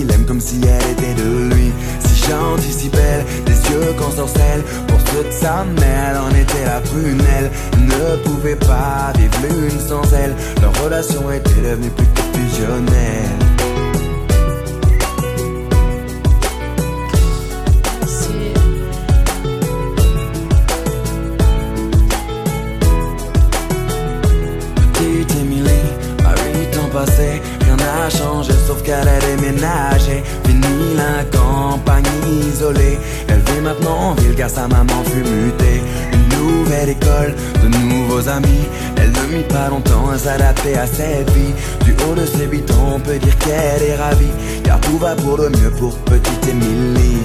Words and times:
un 0.00 0.04
beau-père 0.04 0.04
qui 0.04 0.04
l'aime 0.04 0.24
comme 0.26 0.40
si 0.40 0.60
elle 0.62 0.92
était 0.92 1.14
de 1.14 1.54
lui. 1.54 1.72
Si 2.70 2.88
belle, 2.88 3.24
des 3.44 3.52
yeux 3.52 3.92
qu'on 3.98 4.10
sorcelle. 4.10 4.62
Pour 4.86 4.98
toute 4.98 5.32
sa 5.32 5.64
mère, 5.64 6.10
elle 6.10 6.16
en 6.18 6.30
était 6.30 6.64
la 6.64 6.80
prunelle. 6.80 7.50
Ne 7.78 8.16
pouvait 8.22 8.56
pas 8.56 9.12
vivre 9.18 9.34
l'une 9.42 9.80
sans 9.80 10.02
elle. 10.12 10.34
Leur 10.62 10.84
relation 10.84 11.30
était 11.32 11.60
devenue 11.60 11.90
que 11.90 12.38
fusionnelle. 12.38 13.59
À 40.68 40.86
cette 40.86 41.30
vie. 41.30 41.54
Du 41.84 41.94
haut 42.04 42.14
de 42.14 42.26
ses 42.26 42.46
8 42.46 42.70
ans, 42.72 42.94
on 42.96 43.00
peut 43.00 43.18
dire 43.18 43.36
qu'elle 43.38 43.82
est 43.82 43.96
ravie, 43.96 44.26
car 44.62 44.80
tout 44.80 44.98
va 44.98 45.14
pour 45.14 45.36
le 45.36 45.48
mieux 45.48 45.70
pour 45.78 45.96
petite 45.98 46.48
Emily. 46.48 47.18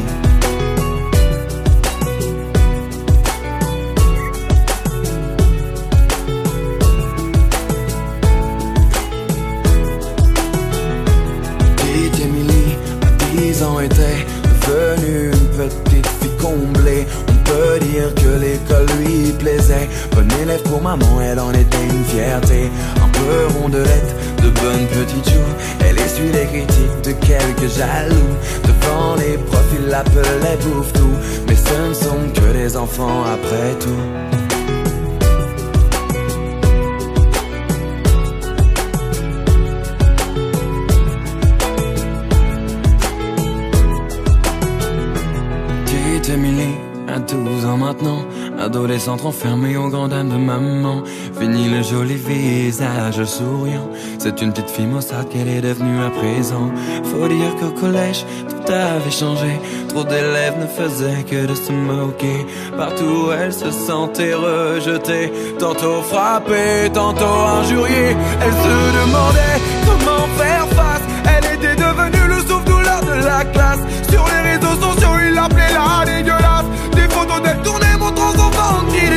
Adolescente 48.75 49.23
enfermée 49.25 49.77
au 49.77 49.87
grand 49.87 50.09
dames 50.09 50.29
de 50.29 50.35
maman. 50.35 51.01
Fini 51.39 51.69
le 51.69 51.81
joli 51.81 52.15
visage 52.15 53.23
souriant, 53.23 53.89
c'est 54.19 54.41
une 54.41 54.52
petite 54.52 54.69
fille 54.69 54.86
maussade 54.86 55.30
qu'elle 55.30 55.47
est 55.47 55.61
devenue 55.61 56.03
à 56.03 56.09
présent. 56.09 56.69
Faut 57.05 57.27
dire 57.30 57.55
qu'au 57.58 57.71
collège, 57.71 58.25
tout 58.49 58.73
avait 58.73 59.11
changé, 59.11 59.61
trop 59.87 60.03
d'élèves 60.03 60.58
ne 60.59 60.67
faisaient 60.67 61.23
que 61.23 61.45
de 61.45 61.55
se 61.55 61.71
moquer. 61.71 62.45
Partout 62.77 63.31
elle 63.39 63.53
se 63.53 63.71
sentait 63.71 64.33
rejetée, 64.33 65.31
tantôt 65.58 66.02
frappée, 66.02 66.91
tantôt 66.93 67.39
injuriée. 67.59 68.15
Elle 68.41 68.58
se 68.65 68.77
demandait 68.99 69.58
comment 69.85 70.27
faire 70.37 70.67
face, 70.80 71.05
elle 71.33 71.45
était 71.55 71.77
devenue 71.81 72.27
le 72.27 72.39
souffle-douleur 72.41 73.02
de 73.05 73.23
la 73.23 73.45
classe. 73.45 73.80
Sur 74.11 74.25
les 74.25 74.52
réseaux 74.52 74.75
sociaux, 74.81 75.15
il 75.25 75.33
l'appelait 75.33 75.73
la 75.73 76.05
dégueulasse. 76.05 76.65
Des 76.93 77.08
photos 77.14 77.41
d'elle 77.41 77.61
tournées 77.64 77.84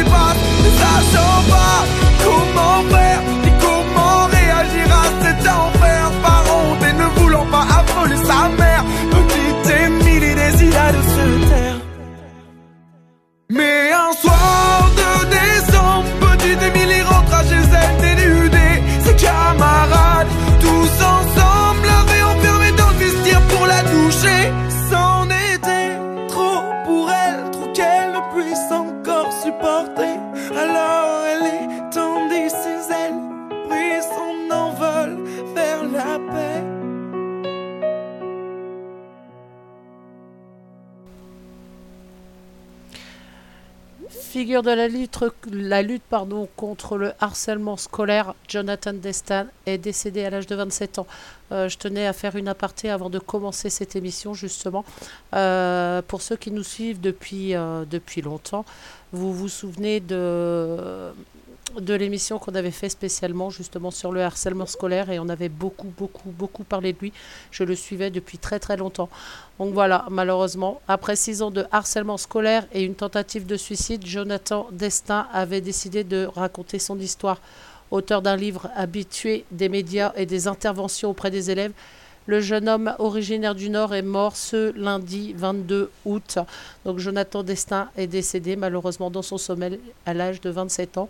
ventre 0.09 0.41
qui 0.57 0.63
dépasse. 0.63 0.65
Ne 0.65 0.71
sachant 0.81 1.43
pas 1.51 2.88
De 44.49 44.71
la 44.71 44.89
lutte, 44.89 45.19
la 45.53 45.83
lutte 45.83 46.03
pardon, 46.09 46.49
contre 46.57 46.97
le 46.97 47.13
harcèlement 47.21 47.77
scolaire, 47.77 48.35
Jonathan 48.49 48.95
Destin 48.95 49.47
est 49.67 49.77
décédé 49.77 50.25
à 50.25 50.31
l'âge 50.31 50.47
de 50.47 50.57
27 50.57 51.01
ans. 51.01 51.07
Euh, 51.53 51.69
je 51.69 51.77
tenais 51.77 52.07
à 52.07 52.15
faire 52.15 52.35
une 52.35 52.49
aparté 52.49 52.89
avant 52.89 53.11
de 53.11 53.19
commencer 53.19 53.69
cette 53.69 53.95
émission, 53.95 54.33
justement. 54.33 54.87
Euh, 55.35 56.01
pour 56.01 56.23
ceux 56.23 56.37
qui 56.37 56.51
nous 56.51 56.63
suivent 56.63 56.99
depuis, 56.99 57.55
euh, 57.55 57.85
depuis 57.85 58.23
longtemps, 58.23 58.65
vous 59.13 59.35
vous 59.35 59.49
souvenez 59.49 60.01
de, 60.01 61.13
de 61.81 61.95
l'émission 61.95 62.39
qu'on 62.39 62.55
avait 62.55 62.71
fait 62.71 62.89
spécialement 62.89 63.51
justement 63.51 63.91
sur 63.91 64.13
le 64.13 64.23
harcèlement 64.23 64.67
scolaire 64.67 65.11
et 65.11 65.19
on 65.19 65.29
avait 65.29 65.49
beaucoup, 65.49 65.93
beaucoup, 65.97 66.31
beaucoup 66.31 66.65
parlé 66.65 66.93
de 66.93 66.99
lui. 66.99 67.13
Je 67.51 67.65
le 67.65 67.75
suivais 67.75 68.11
depuis 68.11 68.39
très, 68.39 68.59
très 68.59 68.77
longtemps. 68.77 69.09
Donc 69.59 69.75
voilà, 69.75 70.07
malheureusement, 70.11 70.81
après 70.89 71.17
six 71.17 71.43
ans 71.43 71.51
de 71.51 71.65
harcèlement 71.73 72.17
scolaire 72.17 72.67
et 72.73 72.83
une 72.83 72.95
tentative 72.95 73.47
de 73.47 73.57
suicide, 73.57 74.07
Jonathan 74.07 74.69
Destin 74.73 75.27
avait 75.33 75.61
décidé 75.61 76.05
de 76.05 76.29
raconter 76.35 76.79
son 76.79 76.99
histoire. 76.99 77.41
Auteur 77.91 78.21
d'un 78.21 78.37
livre 78.37 78.69
habitué 78.77 79.45
des 79.51 79.69
médias 79.69 80.13
et 80.15 80.27
des 80.27 80.47
interventions 80.47 81.11
auprès 81.11 81.31
des 81.31 81.51
élèves, 81.51 81.73
le 82.27 82.41
jeune 82.41 82.69
homme 82.69 82.95
originaire 82.99 83.55
du 83.55 83.71
Nord 83.71 83.95
est 83.95 84.03
mort 84.03 84.37
ce 84.37 84.73
lundi 84.79 85.33
22 85.33 85.91
août. 86.05 86.39
Donc 86.85 86.99
Jonathan 86.99 87.43
Destin 87.43 87.89
est 87.97 88.07
décédé 88.07 88.55
malheureusement 88.55 89.11
dans 89.11 89.23
son 89.23 89.39
sommeil 89.39 89.81
à 90.05 90.13
l'âge 90.13 90.43
de 90.43 90.51
27 90.51 90.99
ans 90.99 91.09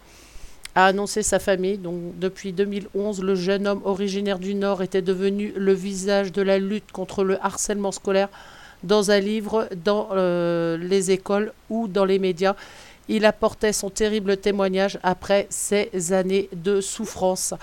a 0.74 0.86
annoncé 0.86 1.22
sa 1.22 1.38
famille. 1.38 1.78
Donc, 1.78 2.18
depuis 2.18 2.52
2011, 2.52 3.22
le 3.22 3.34
jeune 3.34 3.66
homme 3.66 3.82
originaire 3.84 4.38
du 4.38 4.54
Nord 4.54 4.82
était 4.82 5.02
devenu 5.02 5.52
le 5.56 5.72
visage 5.72 6.32
de 6.32 6.42
la 6.42 6.58
lutte 6.58 6.92
contre 6.92 7.24
le 7.24 7.42
harcèlement 7.44 7.92
scolaire 7.92 8.28
dans 8.82 9.10
un 9.10 9.18
livre, 9.18 9.68
dans 9.84 10.08
euh, 10.12 10.76
les 10.76 11.10
écoles 11.10 11.52
ou 11.70 11.88
dans 11.88 12.04
les 12.04 12.18
médias. 12.18 12.54
Il 13.08 13.24
apportait 13.24 13.72
son 13.72 13.88
terrible 13.88 14.36
témoignage 14.36 14.98
après 15.02 15.46
ces 15.50 16.12
années 16.12 16.48
de 16.52 16.80
souffrance. 16.80 17.54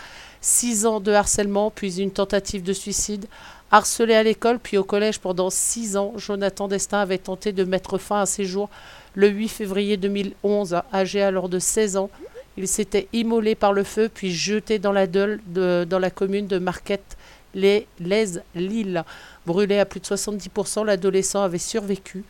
Six 0.41 0.85
ans 0.85 0.99
de 0.99 1.11
harcèlement, 1.11 1.71
puis 1.71 2.01
une 2.01 2.11
tentative 2.11 2.63
de 2.63 2.73
suicide. 2.73 3.27
Harcelé 3.71 4.15
à 4.15 4.23
l'école, 4.23 4.59
puis 4.59 4.77
au 4.77 4.83
collège 4.83 5.19
pendant 5.19 5.49
six 5.49 5.97
ans, 5.97 6.13
Jonathan 6.17 6.67
Destin 6.67 6.99
avait 6.99 7.17
tenté 7.17 7.51
de 7.51 7.63
mettre 7.63 7.97
fin 7.97 8.21
à 8.21 8.25
ses 8.25 8.45
jours 8.45 8.69
le 9.13 9.27
8 9.27 9.47
février 9.47 9.97
2011, 9.97 10.81
âgé 10.93 11.21
alors 11.21 11.49
de 11.49 11.59
16 11.59 11.97
ans. 11.97 12.09
Il 12.57 12.67
s'était 12.67 13.07
immolé 13.13 13.55
par 13.55 13.73
le 13.73 13.83
feu, 13.83 14.09
puis 14.13 14.31
jeté 14.31 14.79
dans 14.79 14.91
la 14.91 15.07
dans 15.07 15.99
la 15.99 16.09
commune 16.09 16.47
de 16.47 16.57
Marquette, 16.57 17.17
les 17.53 17.87
Lille. 17.99 19.03
Brûlé 19.45 19.79
à 19.79 19.85
plus 19.85 19.99
de 19.99 20.05
70%, 20.05 20.85
l'adolescent 20.85 21.41
avait 21.41 21.57
survécu. 21.57 22.23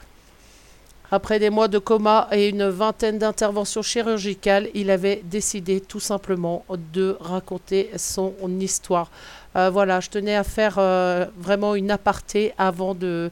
Après 1.11 1.37
des 1.37 1.51
mois 1.51 1.67
de 1.67 1.77
coma 1.77 2.27
et 2.31 2.49
une 2.49 2.67
vingtaine 2.67 3.19
d'interventions 3.19 3.83
chirurgicales, 3.83 4.69
il 4.73 4.89
avait 4.89 5.21
décidé 5.23 5.79
tout 5.79 5.99
simplement 5.99 6.65
de 6.93 7.15
raconter 7.19 7.91
son 7.95 8.33
histoire. 8.59 9.11
Euh, 9.55 9.69
voilà, 9.69 9.99
je 9.99 10.09
tenais 10.09 10.35
à 10.35 10.43
faire 10.43 10.75
euh, 10.77 11.25
vraiment 11.37 11.75
une 11.75 11.91
aparté 11.91 12.53
avant 12.57 12.95
de, 12.95 13.29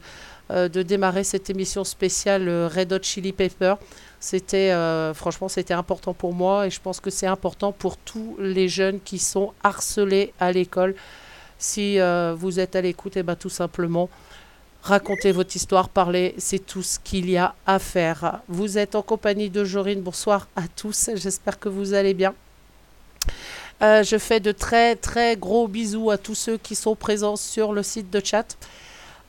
euh, 0.50 0.68
de 0.68 0.82
démarrer 0.82 1.24
cette 1.24 1.50
émission 1.50 1.84
spéciale 1.84 2.48
Red 2.48 2.92
Hot 2.92 3.02
Chili 3.02 3.32
Pepper. 3.32 3.74
C'était 4.24 4.70
euh, 4.70 5.12
franchement 5.12 5.50
c'était 5.50 5.74
important 5.74 6.14
pour 6.14 6.32
moi 6.32 6.66
et 6.66 6.70
je 6.70 6.80
pense 6.80 6.98
que 6.98 7.10
c'est 7.10 7.26
important 7.26 7.72
pour 7.72 7.98
tous 7.98 8.36
les 8.38 8.70
jeunes 8.70 8.98
qui 8.98 9.18
sont 9.18 9.52
harcelés 9.62 10.32
à 10.40 10.50
l'école. 10.50 10.94
Si 11.58 12.00
euh, 12.00 12.34
vous 12.34 12.58
êtes 12.58 12.74
à 12.74 12.80
l'écoute, 12.80 13.18
et 13.18 13.22
ben 13.22 13.36
tout 13.36 13.50
simplement 13.50 14.08
Racontez 14.82 15.30
votre 15.30 15.54
histoire, 15.54 15.90
parlez, 15.90 16.34
c'est 16.38 16.58
tout 16.58 16.82
ce 16.82 16.98
qu'il 16.98 17.28
y 17.28 17.36
a 17.36 17.54
à 17.66 17.78
faire. 17.78 18.40
Vous 18.48 18.78
êtes 18.78 18.94
en 18.94 19.02
compagnie 19.02 19.50
de 19.50 19.62
Jorine. 19.62 20.00
Bonsoir 20.00 20.48
à 20.56 20.68
tous. 20.68 21.10
J'espère 21.14 21.58
que 21.58 21.68
vous 21.68 21.92
allez 21.92 22.14
bien. 22.14 22.34
Euh, 23.82 24.02
je 24.02 24.16
fais 24.16 24.40
de 24.40 24.52
très 24.52 24.96
très 24.96 25.36
gros 25.36 25.68
bisous 25.68 26.10
à 26.10 26.16
tous 26.16 26.34
ceux 26.34 26.56
qui 26.56 26.74
sont 26.74 26.96
présents 26.96 27.36
sur 27.36 27.74
le 27.74 27.82
site 27.82 28.10
de 28.10 28.22
chat. 28.24 28.56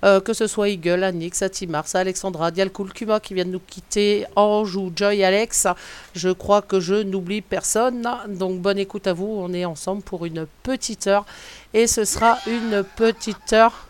Euh, 0.05 0.19
que 0.19 0.33
ce 0.33 0.45
soit 0.45 0.69
Eagle, 0.69 1.03
Anix, 1.03 1.41
Atimars, 1.41 1.87
Alexandra, 1.95 2.51
Dialcool, 2.51 2.93
Kuma 2.93 3.19
qui 3.19 3.33
viennent 3.33 3.49
nous 3.49 3.59
quitter, 3.59 4.25
Ange 4.35 4.75
ou 4.75 4.91
Joy 4.95 5.23
Alex. 5.23 5.67
Je 6.13 6.29
crois 6.29 6.61
que 6.61 6.79
je 6.79 7.01
n'oublie 7.01 7.41
personne. 7.41 8.07
Donc 8.27 8.59
bonne 8.61 8.77
écoute 8.77 9.07
à 9.07 9.13
vous. 9.13 9.25
On 9.25 9.51
est 9.51 9.65
ensemble 9.65 10.03
pour 10.03 10.25
une 10.25 10.45
petite 10.61 11.07
heure. 11.07 11.25
Et 11.73 11.87
ce 11.87 12.05
sera 12.05 12.37
une 12.45 12.83
petite 12.95 13.51
heure. 13.53 13.87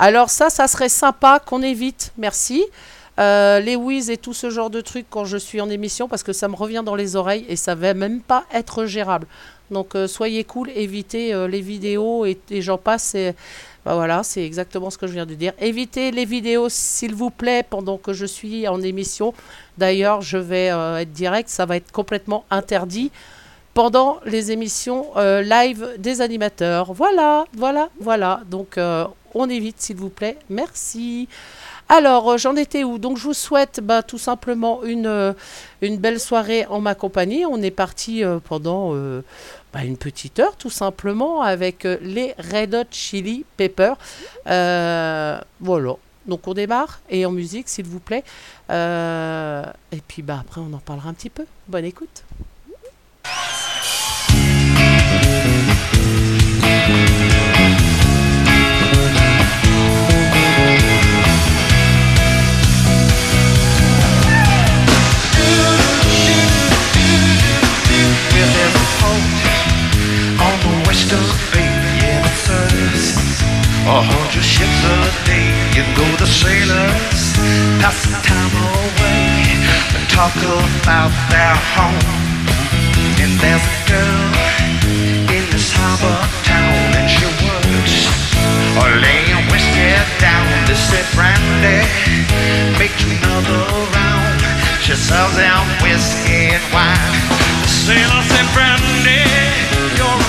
Alors 0.00 0.28
ça, 0.28 0.50
ça 0.50 0.66
serait 0.66 0.88
sympa 0.88 1.38
qu'on 1.38 1.62
évite. 1.62 2.12
Merci. 2.18 2.64
Euh, 3.20 3.60
les 3.60 3.76
whiz 3.76 4.10
et 4.10 4.16
tout 4.16 4.32
ce 4.32 4.50
genre 4.50 4.70
de 4.70 4.80
trucs 4.80 5.06
quand 5.08 5.26
je 5.26 5.36
suis 5.36 5.60
en 5.60 5.68
émission 5.68 6.08
parce 6.08 6.22
que 6.22 6.32
ça 6.32 6.48
me 6.48 6.56
revient 6.56 6.82
dans 6.84 6.94
les 6.94 7.14
oreilles 7.14 7.44
et 7.46 7.56
ça 7.56 7.74
va 7.74 7.94
même 7.94 8.22
pas 8.22 8.44
être 8.52 8.86
gérable. 8.86 9.28
Donc 9.70 9.94
euh, 9.94 10.08
soyez 10.08 10.42
cool, 10.44 10.70
évitez 10.74 11.46
les 11.46 11.60
vidéos 11.60 12.26
et, 12.26 12.38
j'en 12.60 12.78
passe. 12.78 13.14
Bah 13.84 13.94
voilà, 13.94 14.22
c'est 14.22 14.44
exactement 14.44 14.90
ce 14.90 14.98
que 14.98 15.06
je 15.06 15.12
viens 15.12 15.26
de 15.26 15.34
dire. 15.34 15.52
Évitez 15.58 16.10
les 16.10 16.24
vidéos 16.24 16.68
s'il 16.68 17.14
vous 17.14 17.30
plaît 17.30 17.64
pendant 17.68 17.98
que 17.98 18.12
je 18.12 18.26
suis 18.26 18.68
en 18.68 18.80
émission. 18.80 19.34
D'ailleurs, 19.78 20.22
je 20.22 20.38
vais 20.38 20.66
être 20.66 21.12
direct, 21.12 21.48
ça 21.48 21.66
va 21.66 21.76
être 21.76 21.90
complètement 21.90 22.44
interdit 22.50 23.10
pendant 23.74 24.20
les 24.24 24.52
émissions 24.52 25.06
live 25.16 25.96
des 25.98 26.20
animateurs. 26.20 26.92
Voilà, 26.92 27.44
voilà, 27.56 27.88
voilà. 28.00 28.42
Donc 28.48 28.78
on 29.34 29.48
évite 29.48 29.80
s'il 29.80 29.96
vous 29.96 30.10
plaît. 30.10 30.38
Merci. 30.50 31.28
Alors, 31.88 32.30
euh, 32.30 32.36
j'en 32.38 32.56
étais 32.56 32.84
où? 32.84 32.98
Donc, 32.98 33.18
je 33.18 33.24
vous 33.24 33.34
souhaite 33.34 33.80
bah, 33.82 34.02
tout 34.02 34.18
simplement 34.18 34.82
une, 34.84 35.06
euh, 35.06 35.32
belle 35.82 36.20
soirée 36.20 36.64
en 36.66 36.80
ma 36.80 36.94
compagnie. 36.94 37.44
On 37.44 37.60
est 37.60 37.70
parti 37.70 38.24
euh, 38.24 38.38
pendant 38.42 38.94
bah, 39.72 39.84
une 39.84 39.96
petite 39.96 40.38
heure, 40.38 40.56
tout 40.56 40.70
simplement, 40.70 41.42
avec 41.42 41.84
les 41.84 42.34
Red 42.38 42.74
Hot 42.74 42.88
Chili 42.90 43.44
Pepper. 43.56 43.94
voilà. 44.46 45.94
Donc, 46.26 46.46
on 46.46 46.54
démarre. 46.54 47.00
Et 47.10 47.26
en 47.26 47.32
musique, 47.32 47.68
s'il 47.68 47.86
vous 47.86 48.00
plaît. 48.00 48.24
et 48.70 50.00
puis, 50.06 50.22
bah, 50.22 50.38
après, 50.40 50.60
on 50.60 50.72
en 50.72 50.78
parlera 50.78 51.08
un 51.08 51.14
petit 51.14 51.30
peu. 51.30 51.46
Bonne 51.68 51.84
écoute. 51.84 52.24
Or 73.82 73.98
hold 73.98 74.30
your 74.34 74.46
ships 74.46 74.80
a 74.86 74.96
day 75.26 75.50
and 75.74 75.88
go 75.96 76.06
to 76.16 76.26
sailors. 76.26 77.22
Pass 77.82 78.06
the 78.06 78.14
time 78.22 78.54
away 78.54 79.58
and 79.98 80.04
talk 80.08 80.34
about 80.38 81.10
their 81.34 81.56
home. 81.74 81.98
And 83.18 83.34
there's 83.42 83.66
a 83.66 83.78
girl 83.90 84.32
in 85.34 85.44
this 85.50 85.72
harbor 85.74 86.20
town 86.46 86.94
And 86.94 87.10
she 87.10 87.26
works 87.42 88.06
or 88.78 88.88
laying 89.02 89.42
wasted 89.50 90.06
down. 90.22 90.46
This 90.70 90.82
is 90.94 91.06
brandy, 91.14 91.82
make 92.78 92.94
another 93.02 93.66
round. 93.98 94.40
She 94.80 94.94
sells 94.94 95.34
them 95.34 95.66
whiskey 95.82 96.54
and 96.54 96.64
wine. 96.70 97.14
The 97.62 97.68
sailors 97.68 98.26
say 98.30 98.46
brandy, 98.54 99.26
you're 99.98 100.21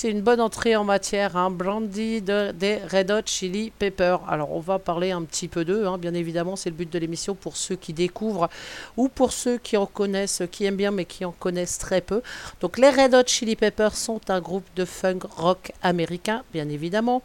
c'est 0.00 0.10
une 0.10 0.22
bonne 0.22 0.40
entrée 0.40 0.76
en 0.76 0.84
matière, 0.84 1.36
un 1.36 1.50
brandy 1.50 2.22
de, 2.22 2.52
des 2.52 2.78
Red 2.90 3.10
Hot 3.10 3.26
Chili 3.26 3.70
Pepper. 3.70 4.16
Alors, 4.26 4.50
on 4.52 4.60
va 4.60 4.78
parler 4.78 5.10
un 5.10 5.20
petit 5.24 5.46
peu 5.46 5.62
d'eux, 5.62 5.86
hein. 5.86 5.98
bien 5.98 6.14
évidemment, 6.14 6.56
c'est 6.56 6.70
le 6.70 6.74
but 6.74 6.90
de 6.90 6.98
l'émission 6.98 7.34
pour 7.34 7.58
ceux 7.58 7.76
qui 7.76 7.92
découvrent 7.92 8.48
ou 8.96 9.08
pour 9.08 9.30
ceux 9.30 9.58
qui 9.58 9.76
en 9.76 9.84
connaissent, 9.84 10.42
qui 10.50 10.64
aiment 10.64 10.76
bien 10.76 10.90
mais 10.90 11.04
qui 11.04 11.26
en 11.26 11.32
connaissent 11.32 11.76
très 11.76 12.00
peu. 12.00 12.22
Donc, 12.62 12.78
les 12.78 12.88
Red 12.88 13.14
Hot 13.14 13.26
Chili 13.26 13.56
Peppers 13.56 13.94
sont 13.94 14.22
un 14.30 14.40
groupe 14.40 14.64
de 14.74 14.86
funk 14.86 15.18
rock 15.36 15.70
américain, 15.82 16.44
bien 16.54 16.70
évidemment, 16.70 17.20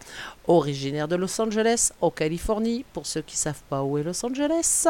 originaire 0.46 1.08
de 1.08 1.16
Los 1.16 1.40
Angeles, 1.40 1.94
en 2.02 2.12
Californie, 2.12 2.84
pour 2.92 3.06
ceux 3.06 3.22
qui 3.22 3.36
ne 3.36 3.40
savent 3.40 3.64
pas 3.70 3.84
où 3.84 3.98
est 3.98 4.04
Los 4.04 4.26
Angeles. 4.26 4.88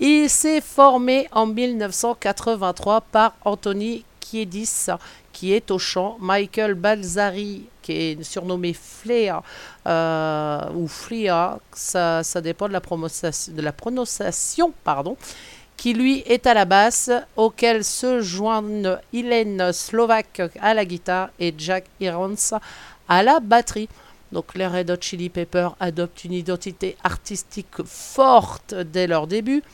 Il 0.00 0.28
s'est 0.28 0.60
formé 0.60 1.28
en 1.30 1.46
1983 1.46 3.00
par 3.12 3.36
Anthony 3.44 4.04
Kiedis 4.18 4.88
qui 5.42 5.52
est 5.54 5.72
au 5.72 5.78
chant, 5.80 6.18
Michael 6.20 6.74
Balzari, 6.74 7.64
qui 7.82 7.92
est 7.92 8.22
surnommé 8.22 8.72
Flea, 8.72 9.42
euh, 9.88 10.70
ou 10.72 10.86
Flea, 10.86 11.58
ça, 11.72 12.22
ça 12.22 12.40
dépend 12.40 12.68
de 12.68 12.72
la, 12.72 13.72
prononciation, 13.72 14.72
pardon, 14.84 15.16
qui 15.76 15.94
lui 15.94 16.22
est 16.26 16.46
à 16.46 16.54
la 16.54 16.64
basse, 16.64 17.10
auquel 17.34 17.82
se 17.82 18.20
joignent 18.20 18.98
Hélène 19.12 19.72
Slovak 19.72 20.42
à 20.60 20.74
la 20.74 20.84
guitare 20.84 21.30
et 21.40 21.52
Jack 21.58 21.86
Irons 21.98 22.36
à 23.08 23.24
la 23.24 23.40
batterie. 23.40 23.88
Donc 24.30 24.54
les 24.54 24.68
Red 24.68 24.92
Hot 24.92 25.00
Chili 25.00 25.28
Peppers 25.28 25.74
adoptent 25.80 26.22
une 26.22 26.34
identité 26.34 26.96
artistique 27.02 27.84
forte 27.84 28.74
dès 28.74 29.08
leur 29.08 29.26
début 29.26 29.64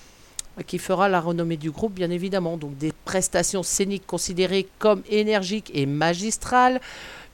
qui 0.67 0.79
fera 0.79 1.09
la 1.09 1.21
renommée 1.21 1.57
du 1.57 1.71
groupe, 1.71 1.95
bien 1.95 2.11
évidemment. 2.11 2.57
Donc 2.57 2.77
des 2.77 2.93
prestations 3.05 3.63
scéniques 3.63 4.07
considérées 4.07 4.69
comme 4.79 5.03
énergiques 5.09 5.71
et 5.75 5.87
magistrales, 5.87 6.81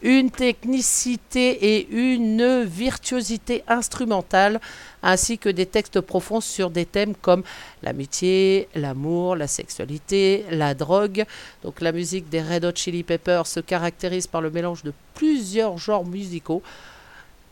une 0.02 0.30
technicité 0.30 1.76
et 1.76 1.88
une 1.90 2.62
virtuosité 2.64 3.64
instrumentale, 3.68 4.60
ainsi 5.02 5.38
que 5.38 5.48
des 5.48 5.64
textes 5.64 6.00
profonds 6.00 6.42
sur 6.42 6.70
des 6.70 6.84
thèmes 6.84 7.14
comme 7.14 7.42
l'amitié, 7.82 8.68
l'amour, 8.74 9.34
la 9.34 9.46
sexualité, 9.46 10.44
la 10.50 10.74
drogue. 10.74 11.24
Donc 11.62 11.80
la 11.80 11.92
musique 11.92 12.28
des 12.28 12.42
Red 12.42 12.66
Hot 12.66 12.72
Chili 12.74 13.02
Peppers 13.02 13.46
se 13.46 13.60
caractérise 13.60 14.26
par 14.26 14.42
le 14.42 14.50
mélange 14.50 14.82
de 14.82 14.92
plusieurs 15.14 15.78
genres 15.78 16.04
musicaux 16.04 16.62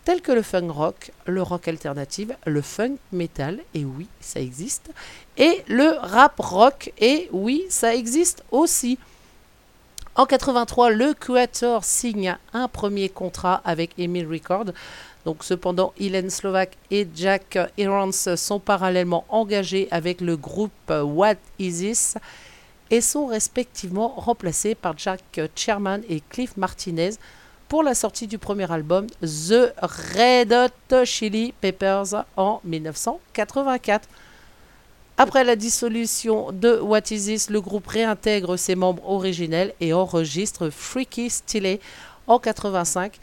tels 0.05 0.21
que 0.21 0.33
le 0.33 0.43
funk 0.43 0.69
rock, 0.71 1.13
le 1.27 1.43
rock 1.43 1.69
alternatif, 1.69 2.31
le 2.45 2.61
funk 2.61 2.97
metal, 3.13 3.61
et 3.75 3.85
oui, 3.85 4.09
ça 4.21 4.41
existe, 4.41 4.91
et 5.37 5.63
le 5.69 5.97
rap 6.01 6.39
rock, 6.39 6.93
et 6.99 7.29
oui, 7.33 7.65
ça 7.69 7.95
existe 7.95 8.45
aussi. 8.51 8.99
En 10.15 10.27
83, 10.27 10.91
le 10.91 11.15
Creator 11.15 11.85
signe 11.85 12.37
un 12.53 12.69
premier 12.69 13.09
contrat 13.09 13.63
avec 13.65 13.93
Emil 13.99 14.27
Record. 14.27 14.67
Donc, 15.25 15.43
cependant, 15.43 15.95
Hélène 15.99 16.29
Slovak 16.29 16.77
et 16.91 17.09
Jack 17.15 17.59
Irons 17.79 18.37
sont 18.37 18.61
parallèlement 18.61 19.25
engagés 19.31 19.89
avec 19.91 20.21
le 20.21 20.37
groupe 20.37 20.73
What 20.91 21.37
Is 21.59 21.79
This 21.79 22.19
et 22.91 23.01
sont 23.01 23.27
respectivement 23.27 24.09
remplacés 24.09 24.75
par 24.75 24.99
Jack 24.99 25.41
Sherman 25.55 26.03
et 26.11 26.21
Cliff 26.29 26.59
Martinez 26.59 27.13
pour 27.73 27.83
la 27.83 27.95
sortie 27.95 28.27
du 28.27 28.37
premier 28.37 28.71
album 28.71 29.07
The 29.23 29.73
Red 29.81 30.53
Hot 30.53 31.07
Chili 31.07 31.55
Peppers 31.59 32.27
en 32.37 32.61
1984. 32.65 34.07
Après 35.17 35.43
la 35.43 35.57
dissolution 35.57 36.53
de 36.53 36.79
What 36.79 37.05
Is 37.13 37.25
This, 37.25 37.49
le 37.49 37.63
groupe 37.63 37.87
réintègre 37.87 38.59
ses 38.59 38.75
membres 38.75 39.09
originels 39.09 39.73
et 39.81 39.95
enregistre 39.95 40.69
Freaky 40.69 41.31
Stylé 41.31 41.81
en 42.27 42.39
85, 42.39 43.19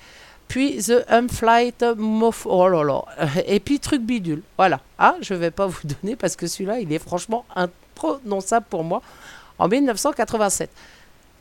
puis 0.47 0.81
The 0.81 1.05
Unflight 1.09 1.83
Mof... 1.95 2.47
Oh 2.49 2.67
là 2.67 2.83
là 2.83 3.05
Et 3.45 3.59
puis 3.59 3.79
Truc 3.79 4.01
Bidule. 4.01 4.41
Voilà. 4.57 4.79
Ah, 4.97 5.13
je 5.21 5.35
vais 5.35 5.51
pas 5.51 5.67
vous 5.67 5.81
donner 6.01 6.15
parce 6.15 6.35
que 6.35 6.47
celui-là, 6.47 6.79
il 6.79 6.91
est 6.91 6.97
franchement 6.97 7.45
imprononçable 7.55 8.65
pour 8.67 8.83
moi. 8.83 9.03
En 9.59 9.67
1987. 9.67 10.71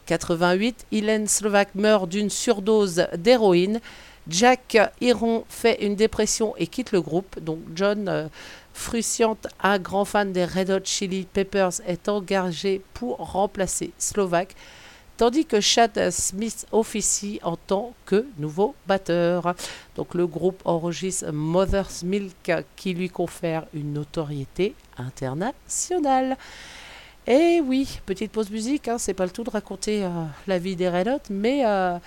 88, 0.08 0.86
Hélène 0.90 1.28
Slovak 1.28 1.74
meurt 1.74 2.08
d'une 2.08 2.30
surdose 2.30 3.06
d'héroïne. 3.16 3.78
Jack 4.26 4.78
Iron 5.02 5.44
fait 5.50 5.84
une 5.84 5.96
dépression 5.96 6.54
et 6.56 6.66
quitte 6.66 6.92
le 6.92 7.02
groupe. 7.02 7.38
Donc 7.40 7.58
John 7.74 8.08
euh, 8.08 8.28
Frusciante, 8.72 9.46
un 9.62 9.78
grand 9.78 10.06
fan 10.06 10.32
des 10.32 10.46
Red 10.46 10.70
Hot 10.70 10.84
Chili 10.84 11.26
Peppers, 11.30 11.82
est 11.86 12.08
engagé 12.08 12.80
pour 12.94 13.18
remplacer 13.18 13.92
Slovak, 13.98 14.54
tandis 15.18 15.44
que 15.44 15.60
Chad 15.60 16.10
Smith 16.10 16.66
officie 16.72 17.38
en 17.42 17.56
tant 17.56 17.92
que 18.06 18.24
nouveau 18.38 18.74
batteur. 18.86 19.54
Donc 19.94 20.14
le 20.14 20.26
groupe 20.26 20.62
enregistre 20.64 21.30
Mother's 21.32 22.02
Milk 22.02 22.50
qui 22.76 22.94
lui 22.94 23.10
confère 23.10 23.66
une 23.74 23.92
notoriété 23.92 24.74
internationale. 24.96 26.38
Et 27.30 27.60
oui, 27.60 28.00
petite 28.06 28.32
pause 28.32 28.50
musique, 28.50 28.88
hein, 28.88 28.96
c'est 28.96 29.12
pas 29.12 29.26
le 29.26 29.30
tout 29.30 29.44
de 29.44 29.50
raconter 29.50 30.02
euh, 30.02 30.08
la 30.46 30.58
vie 30.58 30.76
des 30.76 30.88
Red 30.88 31.20
mais, 31.28 31.60
euh, 31.66 31.98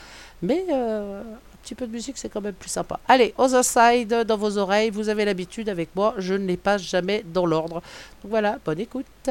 mais 0.41 0.65
euh, 0.71 1.21
un 1.21 1.57
petit 1.61 1.75
peu 1.75 1.85
de 1.85 1.91
musique 1.91 2.17
c'est 2.17 2.27
quand 2.27 2.41
même 2.41 2.55
plus 2.55 2.71
sympa. 2.71 2.99
Allez, 3.07 3.31
Other 3.37 3.63
Side 3.63 4.23
dans 4.25 4.37
vos 4.37 4.57
oreilles, 4.57 4.89
vous 4.89 5.09
avez 5.09 5.23
l'habitude 5.23 5.69
avec 5.69 5.89
moi, 5.95 6.15
je 6.17 6.33
ne 6.33 6.47
les 6.47 6.57
passe 6.57 6.81
jamais 6.81 7.23
dans 7.23 7.45
l'ordre. 7.45 7.83
Donc 8.23 8.31
voilà, 8.31 8.57
bonne 8.65 8.79
écoute. 8.79 9.29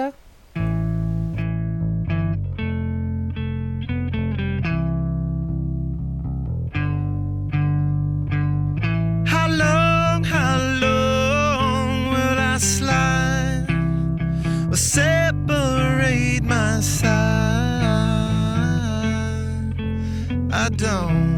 I 20.82 21.29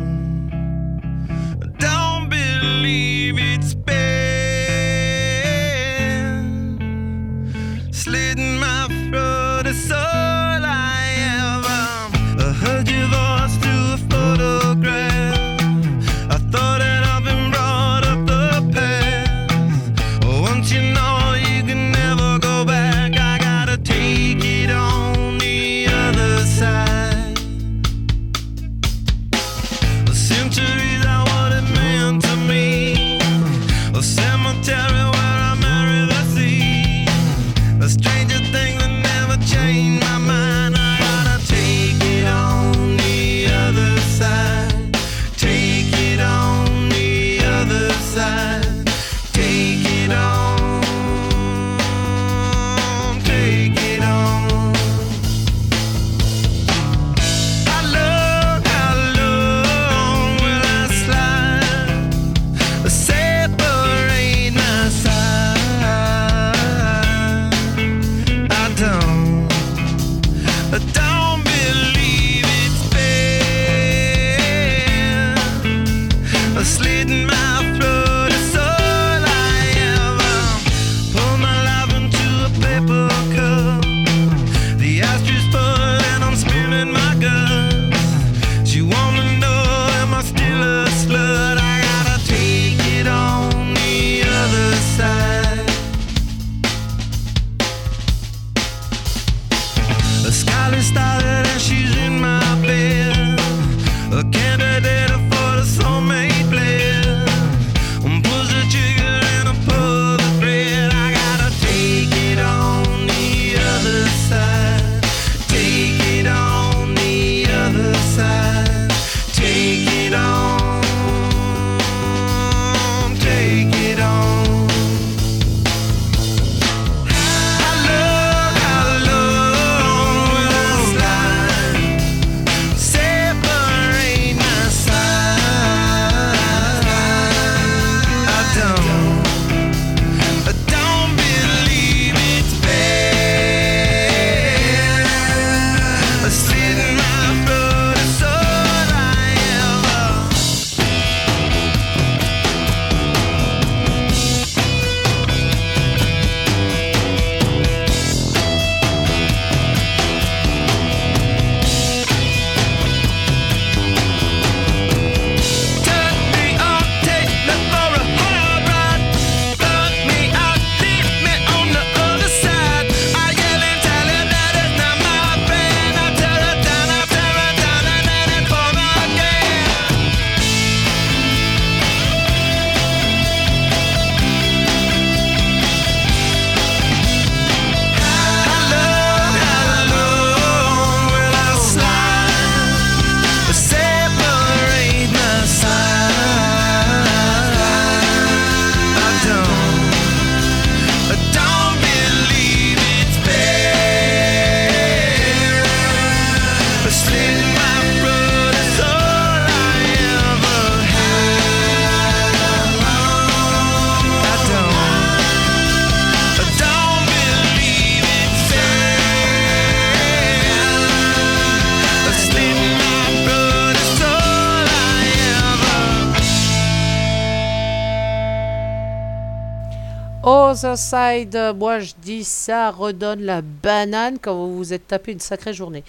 Moi 230.73 231.81
je 231.81 231.93
dis 232.01 232.25
ça 232.25 232.71
redonne 232.71 233.21
la 233.23 233.43
banane 233.43 234.19
quand 234.19 234.35
vous 234.35 234.57
vous 234.57 234.73
êtes 234.73 234.87
tapé 234.87 235.13
une 235.13 235.21
sacrée 235.21 235.53
journée. 235.53 235.85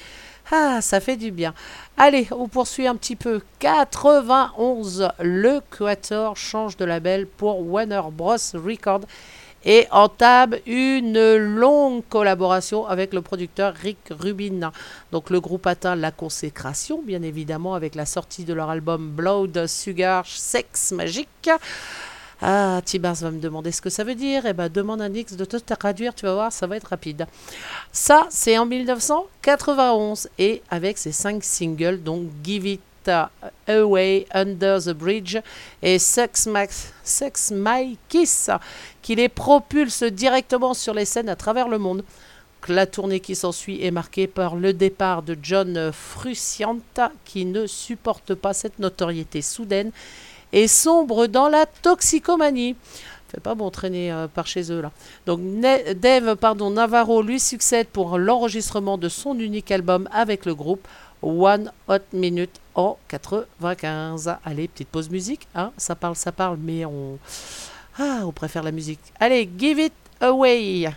Ah, 0.52 0.82
ça 0.82 1.00
fait 1.00 1.16
du 1.16 1.32
bien. 1.32 1.54
Allez, 1.96 2.28
on 2.32 2.50
poursuit 2.50 2.86
un 2.86 2.98
petit 2.98 3.16
peu. 3.16 3.40
91, 3.60 5.10
le 5.20 5.62
Quator 5.70 6.36
change 6.36 6.76
de 6.76 6.84
label 6.84 7.28
pour 7.28 7.66
Warner 7.66 8.02
Bros. 8.12 8.36
Record 8.54 9.02
et 9.64 9.88
entame 9.90 10.56
une 10.66 11.38
longue 11.38 12.04
collaboration 12.10 12.86
avec 12.86 13.14
le 13.14 13.22
producteur 13.22 13.74
Rick 13.74 14.12
Rubin. 14.12 14.74
Donc 15.14 15.30
le 15.30 15.40
groupe 15.40 15.66
atteint 15.66 15.96
la 15.96 16.12
consécration, 16.12 17.02
bien 17.02 17.22
évidemment, 17.22 17.74
avec 17.74 17.96
la 17.96 18.06
sortie 18.06 18.44
de 18.44 18.54
leur 18.54 18.70
album 18.70 19.12
Blood 19.12 19.66
Sugar 19.68 20.26
Sex 20.28 20.92
Magique. 20.92 21.50
Ah, 22.46 22.82
Tibars 22.84 23.16
va 23.16 23.32
me 23.32 23.40
demander 23.40 23.72
ce 23.72 23.82
que 23.82 23.90
ça 23.90 24.04
veut 24.04 24.16
dire. 24.16 24.46
Eh 24.46 24.52
ben, 24.52 24.68
demande 24.68 25.02
à 25.02 25.08
Nix 25.08 25.38
de 25.38 25.46
te 25.46 25.56
traduire, 25.56 26.14
tu 26.14 26.26
vas 26.26 26.34
voir, 26.34 26.52
ça 26.52 26.68
va 26.68 26.76
être 26.76 26.90
rapide. 26.90 27.26
Ça, 27.94 28.28
c'est 28.30 28.58
en 28.58 28.66
1991 28.66 30.28
et 30.38 30.62
avec 30.70 30.98
ses 30.98 31.14
cinq 31.14 31.42
singles, 31.42 32.04
donc 32.04 32.24
Give 32.44 32.68
It 32.68 32.82
Away, 33.66 34.26
Under 34.34 34.84
the 34.84 34.90
Bridge 34.90 35.38
et 35.82 35.98
Sex, 36.00 36.50
Sex 37.02 37.54
My 37.56 37.98
Kiss, 38.10 38.50
qui 39.02 39.16
les 39.16 39.30
propulse 39.30 40.04
directement 40.04 40.74
sur 40.74 40.94
les 40.94 41.06
scènes 41.06 41.30
à 41.30 41.38
travers 41.38 41.70
le 41.70 41.78
monde. 41.78 42.04
La 42.68 42.86
tournée 42.88 43.22
qui 43.22 43.36
s'ensuit 43.36 43.86
est 43.86 43.92
marquée 43.92 44.28
par 44.28 44.58
le 44.58 44.74
départ 44.74 45.24
de 45.24 45.38
John 45.42 45.92
Frusciante, 45.94 47.00
qui 47.24 47.46
ne 47.46 47.68
supporte 47.68 48.36
pas 48.36 48.54
cette 48.54 48.80
notoriété 48.80 49.42
soudaine 49.42 49.94
et 50.54 50.70
sombre 50.70 51.28
dans 51.28 51.50
la 51.50 51.66
toxicomanie. 51.66 52.78
Fait 53.28 53.42
pas 53.42 53.56
bon 53.56 53.70
traîner 53.72 54.12
euh, 54.12 54.28
par 54.28 54.48
chez 54.48 54.72
eux 54.72 54.82
là. 54.82 54.92
Donc 55.26 55.42
Dave 55.60 56.36
pardon, 56.36 56.70
Navarro 56.70 57.22
lui 57.22 57.40
succède 57.40 57.88
pour 57.88 58.18
l'enregistrement 58.18 58.98
de 58.98 59.10
son 59.10 59.38
unique 59.38 59.72
album 59.72 60.08
avec 60.14 60.46
le 60.46 60.56
groupe 60.56 60.88
One 61.24 61.72
Hot 61.88 61.98
Minute 62.14 62.62
en 62.76 62.98
95. 63.08 64.36
Allez, 64.46 64.68
petite 64.68 64.90
pause 64.90 65.10
musique, 65.10 65.48
hein, 65.56 65.72
ça 65.78 65.96
parle, 65.96 66.16
ça 66.16 66.32
parle, 66.32 66.58
mais 66.62 66.86
on 66.86 67.18
ah, 67.98 68.22
on 68.24 68.32
préfère 68.32 68.64
la 68.64 68.72
musique. 68.72 69.00
Allez, 69.20 69.50
give 69.58 69.80
it 69.80 69.94
away. 70.20 70.90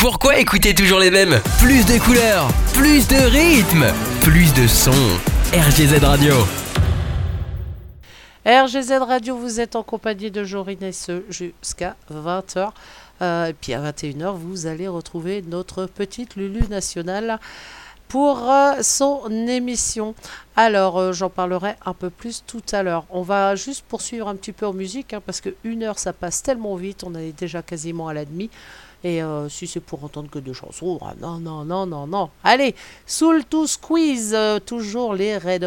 Pourquoi 0.00 0.38
écouter 0.38 0.74
toujours 0.74 0.98
les 0.98 1.10
mêmes? 1.10 1.40
Plus 1.60 1.86
de 1.86 2.02
couleurs, 2.02 2.48
plus 2.74 3.06
de 3.06 3.14
rythme, 3.14 3.86
plus 4.22 4.52
de 4.54 4.66
sons. 4.66 4.90
RGZ 5.52 6.02
Radio. 6.02 6.34
RGZ 8.44 8.92
Radio, 9.02 9.36
vous 9.36 9.60
êtes 9.60 9.76
en 9.76 9.84
compagnie 9.84 10.32
de 10.32 10.42
Jorinesse 10.42 11.10
jusqu'à 11.30 11.94
20h. 12.10 12.70
Euh, 13.22 13.46
et 13.46 13.52
puis 13.52 13.72
à 13.72 13.92
21h, 13.92 14.34
vous 14.34 14.66
allez 14.66 14.88
retrouver 14.88 15.42
notre 15.46 15.86
petite 15.86 16.34
Lulu 16.34 16.66
nationale 16.68 17.38
pour 18.08 18.50
euh, 18.50 18.82
son 18.82 19.30
émission. 19.46 20.16
Alors, 20.56 20.98
euh, 20.98 21.12
j'en 21.12 21.30
parlerai 21.30 21.76
un 21.84 21.94
peu 21.94 22.10
plus 22.10 22.42
tout 22.44 22.62
à 22.72 22.82
l'heure. 22.82 23.04
On 23.10 23.22
va 23.22 23.54
juste 23.54 23.84
poursuivre 23.86 24.26
un 24.26 24.34
petit 24.34 24.52
peu 24.52 24.66
en 24.66 24.72
musique, 24.72 25.12
hein, 25.12 25.22
parce 25.24 25.40
que 25.40 25.50
une 25.62 25.84
heure, 25.84 26.00
ça 26.00 26.12
passe 26.12 26.42
tellement 26.42 26.74
vite, 26.74 27.04
on 27.04 27.14
est 27.14 27.38
déjà 27.38 27.62
quasiment 27.62 28.08
à 28.08 28.14
la 28.14 28.24
demi. 28.24 28.50
Et 29.06 29.22
euh, 29.22 29.48
si 29.48 29.68
c'est 29.68 29.78
pour 29.78 30.02
entendre 30.02 30.28
que 30.28 30.40
deux 30.40 30.52
chansons, 30.52 30.98
ah, 31.00 31.14
non, 31.20 31.38
non, 31.38 31.64
non, 31.64 31.86
non, 31.86 32.08
non. 32.08 32.28
Allez, 32.42 32.74
Soul 33.06 33.44
to 33.44 33.68
Squeeze, 33.68 34.34
euh, 34.34 34.58
toujours 34.58 35.14
les 35.14 35.38
Red 35.38 35.62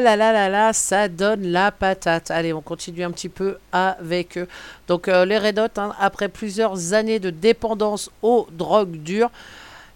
là 0.00 0.16
là 0.16 0.16
là 0.16 0.32
là 0.32 0.48
là 0.48 0.72
ça 0.72 1.08
donne 1.08 1.46
la 1.48 1.70
patate. 1.70 2.30
Allez, 2.30 2.52
on 2.52 2.60
continue 2.60 3.04
un 3.04 3.10
petit 3.10 3.28
peu 3.28 3.58
avec 3.72 4.38
eux. 4.38 4.48
Donc 4.88 5.08
euh, 5.08 5.24
les 5.24 5.38
Red 5.38 5.58
Hot, 5.58 5.78
hein, 5.78 5.94
après 5.98 6.28
plusieurs 6.28 6.94
années 6.94 7.18
de 7.18 7.30
dépendance 7.30 8.10
aux 8.22 8.46
drogues 8.52 8.96
dures, 9.02 9.30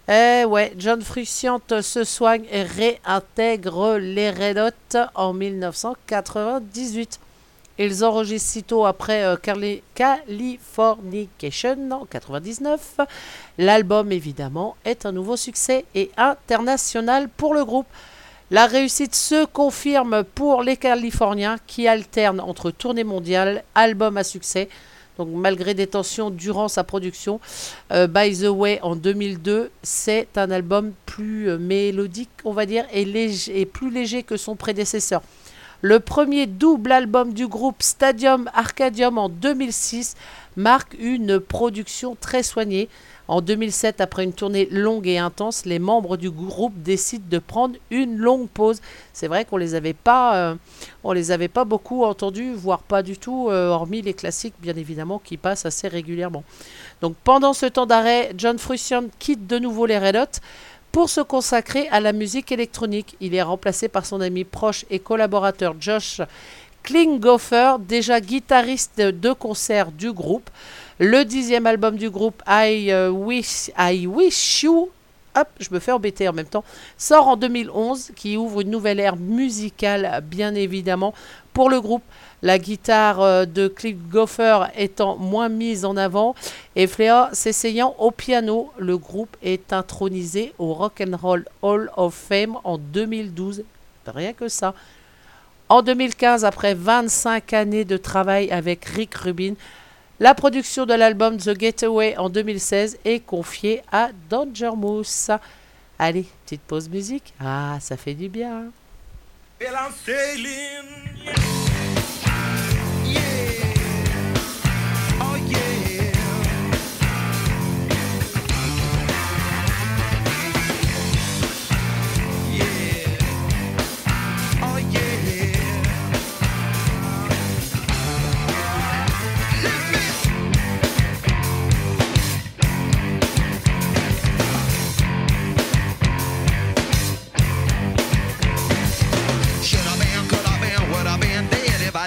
eh 0.09 0.45
ouais, 0.45 0.73
John 0.77 1.01
Frusciante 1.01 1.81
se 1.81 2.03
soigne 2.03 2.45
et 2.51 2.63
réintègre 2.63 3.97
les 3.97 4.29
Red 4.31 4.57
Hot 4.57 4.97
en 5.15 5.33
1998. 5.33 7.19
Ils 7.79 8.03
enregistrent 8.03 8.49
sitôt 8.49 8.85
après 8.85 9.23
euh, 9.23 9.35
Californication 9.93 11.91
en 11.91 12.05
99. 12.05 12.99
L'album, 13.57 14.11
évidemment, 14.11 14.75
est 14.83 15.05
un 15.05 15.11
nouveau 15.11 15.37
succès 15.37 15.85
et 15.93 16.09
international 16.17 17.29
pour 17.29 17.53
le 17.53 17.63
groupe. 17.63 17.87
La 18.49 18.65
réussite 18.65 19.13
se 19.13 19.43
confirme 19.43 20.23
pour 20.23 20.63
les 20.63 20.77
Californiens 20.77 21.57
qui 21.67 21.85
alternent 21.85 22.39
entre 22.39 22.71
tournée 22.71 23.03
mondiale, 23.03 23.65
album 23.75 24.15
à 24.15 24.23
succès, 24.23 24.69
donc 25.17 25.27
malgré 25.33 25.73
des 25.73 25.87
tensions 25.87 26.29
durant 26.29 26.69
sa 26.69 26.85
production. 26.85 27.41
Euh, 27.91 28.07
By 28.07 28.39
the 28.39 28.47
Way 28.47 28.79
en 28.83 28.95
2002, 28.95 29.69
c'est 29.83 30.37
un 30.37 30.49
album 30.49 30.93
plus 31.05 31.49
euh, 31.49 31.57
mélodique, 31.57 32.29
on 32.45 32.53
va 32.53 32.65
dire, 32.65 32.85
et, 32.93 33.65
plus 33.65 33.91
léger 33.91 34.23
que 34.23 34.37
son 34.37 34.55
prédécesseur. 34.55 35.21
Le 35.81 35.99
premier 35.99 36.47
double 36.47 36.93
album 36.93 37.33
du 37.33 37.47
groupe 37.47 37.83
Stadium 37.83 38.49
Arcadium 38.53 39.17
en 39.17 39.27
2006 39.27 40.15
marque 40.55 40.95
une 40.99 41.41
production 41.41 42.15
très 42.19 42.43
soignée. 42.43 42.87
En 43.27 43.41
2007, 43.41 43.99
après 43.99 44.23
une 44.23 44.33
tournée 44.33 44.67
longue 44.71 45.07
et 45.07 45.17
intense, 45.17 45.65
les 45.65 45.79
membres 45.79 46.15
du 46.15 46.29
groupe 46.31 46.73
décident 46.81 47.25
de 47.29 47.39
prendre 47.39 47.75
une 47.91 48.17
longue 48.17 48.47
pause. 48.47 48.79
C'est 49.11 49.27
vrai 49.27 49.43
qu'on 49.43 49.57
les 49.57 49.75
euh, 49.75 50.55
les 51.13 51.31
avait 51.31 51.47
pas 51.49 51.65
beaucoup 51.65 52.03
entendus, 52.05 52.53
voire 52.53 52.83
pas 52.83 53.03
du 53.03 53.17
tout, 53.17 53.49
euh, 53.49 53.67
hormis 53.69 54.01
les 54.01 54.13
classiques 54.13 54.55
bien 54.61 54.75
évidemment 54.75 55.19
qui 55.19 55.35
passent 55.35 55.65
assez 55.65 55.87
régulièrement. 55.87 56.43
Donc 57.01 57.15
pendant 57.23 57.53
ce 57.53 57.65
temps 57.65 57.85
d'arrêt, 57.85 58.31
John 58.37 58.57
Frusciante 58.57 59.11
quitte 59.19 59.45
de 59.45 59.59
nouveau 59.59 59.85
les 59.85 59.99
Red 59.99 60.15
Hot 60.15 60.39
pour 60.91 61.09
se 61.09 61.21
consacrer 61.21 61.89
à 61.89 61.99
la 61.99 62.13
musique 62.13 62.51
électronique. 62.51 63.17
Il 63.19 63.35
est 63.35 63.41
remplacé 63.41 63.89
par 63.89 64.05
son 64.05 64.21
ami 64.21 64.45
proche 64.45 64.85
et 64.89 64.99
collaborateur 64.99 65.75
Josh 65.79 66.21
Klinghoffer, 66.83 67.75
déjà 67.79 68.21
guitariste 68.21 69.01
de 69.01 69.33
concert 69.33 69.91
du 69.91 70.13
groupe. 70.13 70.49
Le 70.99 71.25
dixième 71.25 71.67
album 71.67 71.95
du 71.95 72.09
groupe 72.09 72.41
I, 72.47 72.91
euh, 72.91 73.11
Wish, 73.11 73.69
I 73.77 74.07
Wish 74.07 74.63
You 74.63 74.89
Hop, 75.35 75.47
je 75.59 75.69
me 75.69 75.77
fais 75.77 75.91
embêter 75.91 76.27
en 76.27 76.33
même 76.33 76.47
temps, 76.47 76.63
sort 76.97 77.27
en 77.27 77.37
2011, 77.37 78.13
qui 78.15 78.35
ouvre 78.35 78.61
une 78.61 78.71
nouvelle 78.71 78.99
ère 78.99 79.15
musicale, 79.15 80.23
bien 80.25 80.55
évidemment, 80.55 81.13
pour 81.53 81.69
le 81.69 81.79
groupe. 81.79 82.01
La 82.41 82.57
guitare 82.57 83.21
euh, 83.21 83.45
de 83.45 83.67
Cliff 83.67 83.95
Goffer 84.09 84.65
étant 84.75 85.17
moins 85.17 85.49
mise 85.49 85.85
en 85.85 85.95
avant 85.97 86.33
et 86.75 86.87
Flea 86.87 87.29
s'essayant 87.31 87.95
au 87.99 88.09
piano, 88.09 88.71
le 88.79 88.97
groupe 88.97 89.37
est 89.43 89.73
intronisé 89.73 90.53
au 90.57 90.73
Rock 90.73 91.03
and 91.07 91.15
Roll 91.15 91.45
Hall 91.61 91.91
of 91.95 92.15
Fame 92.15 92.57
en 92.63 92.79
2012. 92.79 93.63
Rien 94.07 94.33
que 94.33 94.47
ça. 94.47 94.73
En 95.69 95.83
2015, 95.83 96.43
après 96.43 96.73
25 96.73 97.53
années 97.53 97.85
de 97.85 97.97
travail 97.97 98.49
avec 98.49 98.85
Rick 98.85 99.13
Rubin, 99.13 99.53
la 100.19 100.33
production 100.33 100.85
de 100.85 100.93
l'album 100.93 101.37
The 101.37 101.59
Getaway 101.59 102.17
en 102.17 102.29
2016 102.29 102.99
est 103.05 103.19
confiée 103.19 103.81
à 103.91 104.09
Danger 104.29 104.71
Moose. 104.75 105.31
Allez, 105.99 106.25
petite 106.45 106.61
pause 106.61 106.89
musique. 106.89 107.33
Ah, 107.39 107.77
ça 107.79 107.97
fait 107.97 108.13
du 108.13 108.29
bien. 108.29 108.65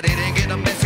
I 0.03 0.07
didn't 0.07 0.35
get 0.35 0.51
a 0.51 0.57
message. 0.57 0.80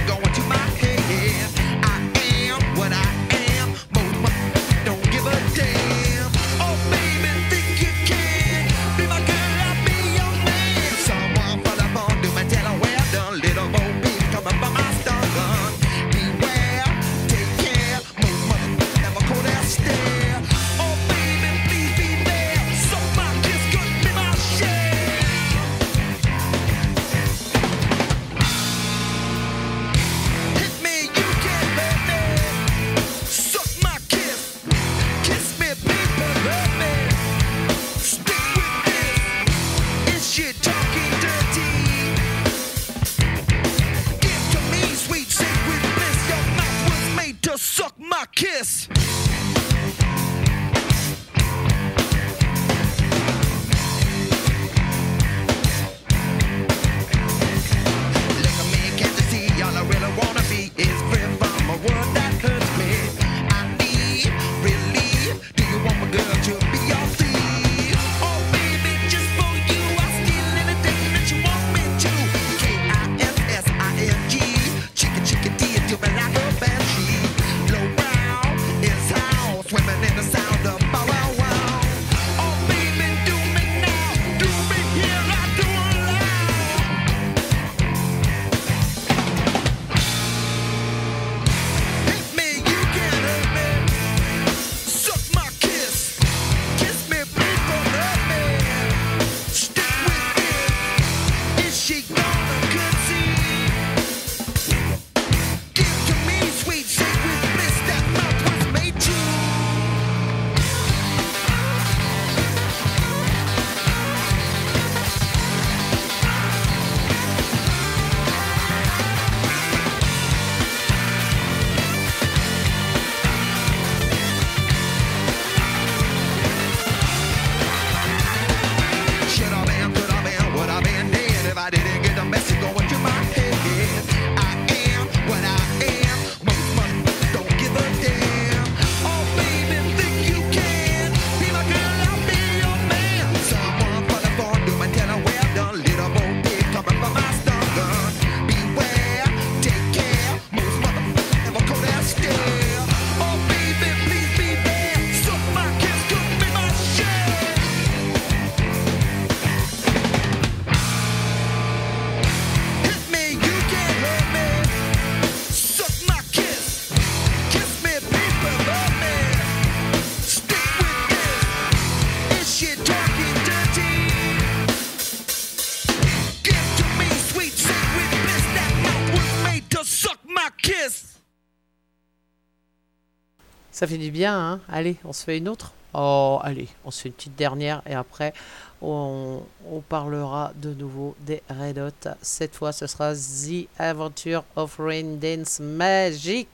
Ça 183.84 183.88
fait 183.88 183.98
du 183.98 184.10
bien, 184.10 184.34
hein 184.34 184.60
Allez, 184.66 184.96
on 185.04 185.12
se 185.12 185.24
fait 185.24 185.36
une 185.36 185.46
autre? 185.46 185.74
Oh, 185.92 186.38
allez, 186.42 186.68
on 186.86 186.90
se 186.90 187.02
fait 187.02 187.10
une 187.10 187.14
petite 187.14 187.36
dernière 187.36 187.82
et 187.86 187.92
après, 187.92 188.32
on, 188.80 189.42
parlera 189.90 190.52
de 190.56 190.72
nouveau 190.72 191.14
des 191.20 191.42
Red 191.50 191.78
Hot. 191.78 192.08
Cette 192.22 192.54
fois, 192.54 192.72
ce 192.72 192.86
sera 192.86 193.12
The 193.14 193.68
Adventure 193.78 194.42
of 194.56 194.76
Rain 194.78 195.16
Dance 195.20 195.60
Magic. 195.60 196.48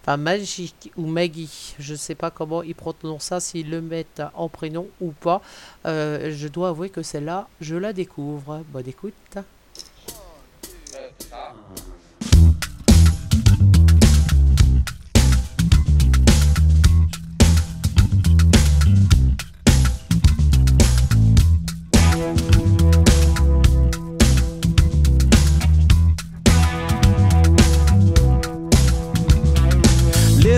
Enfin, 0.00 0.16
Magic 0.16 0.90
ou 0.96 1.06
Maggie. 1.06 1.76
Je 1.78 1.92
ne 1.92 1.96
sais 1.96 2.16
pas 2.16 2.32
comment 2.32 2.64
ils 2.64 2.74
prononcent 2.74 3.26
ça, 3.26 3.38
s'ils 3.38 3.70
le 3.70 3.80
mettent 3.80 4.24
en 4.34 4.48
prénom 4.48 4.88
ou 5.00 5.12
pas. 5.12 5.42
Euh, 5.86 6.34
je 6.36 6.48
dois 6.48 6.70
avouer 6.70 6.90
que 6.90 7.04
celle-là, 7.04 7.46
je 7.60 7.76
la 7.76 7.92
découvre. 7.92 8.64
Bonne 8.72 8.88
écoute. 8.88 9.14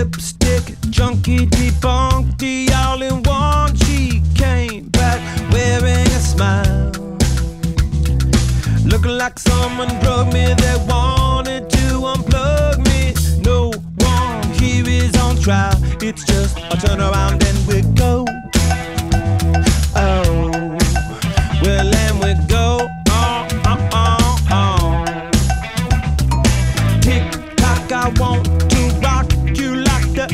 Lipstick 0.05 0.79
junkie 0.91 1.45
the 1.45 2.71
all 2.75 3.01
in 3.01 3.23
one. 3.23 3.75
She 3.75 4.21
came 4.35 4.87
back 4.89 5.19
wearing 5.51 6.05
a 6.05 6.19
smile. 6.19 6.91
Looking 8.85 9.17
like 9.17 9.39
someone 9.39 9.87
drugged 10.01 10.31
me 10.31 10.45
that 10.53 10.85
wanted 10.87 11.71
to 11.71 11.85
unplug 12.13 12.85
me. 12.85 13.15
No 13.41 13.71
one 13.97 14.43
here 14.53 14.87
is 14.87 15.15
on 15.17 15.37
trial. 15.37 15.75
It's 15.99 16.23
just 16.23 16.55
a 16.59 16.77
turn 16.77 17.01
around 17.01 17.43
and 17.43 17.67
we 17.67 17.81
go. 17.95 18.34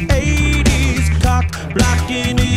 80s. 0.08 1.22
Cock 1.22 1.74
blocking 1.74 2.51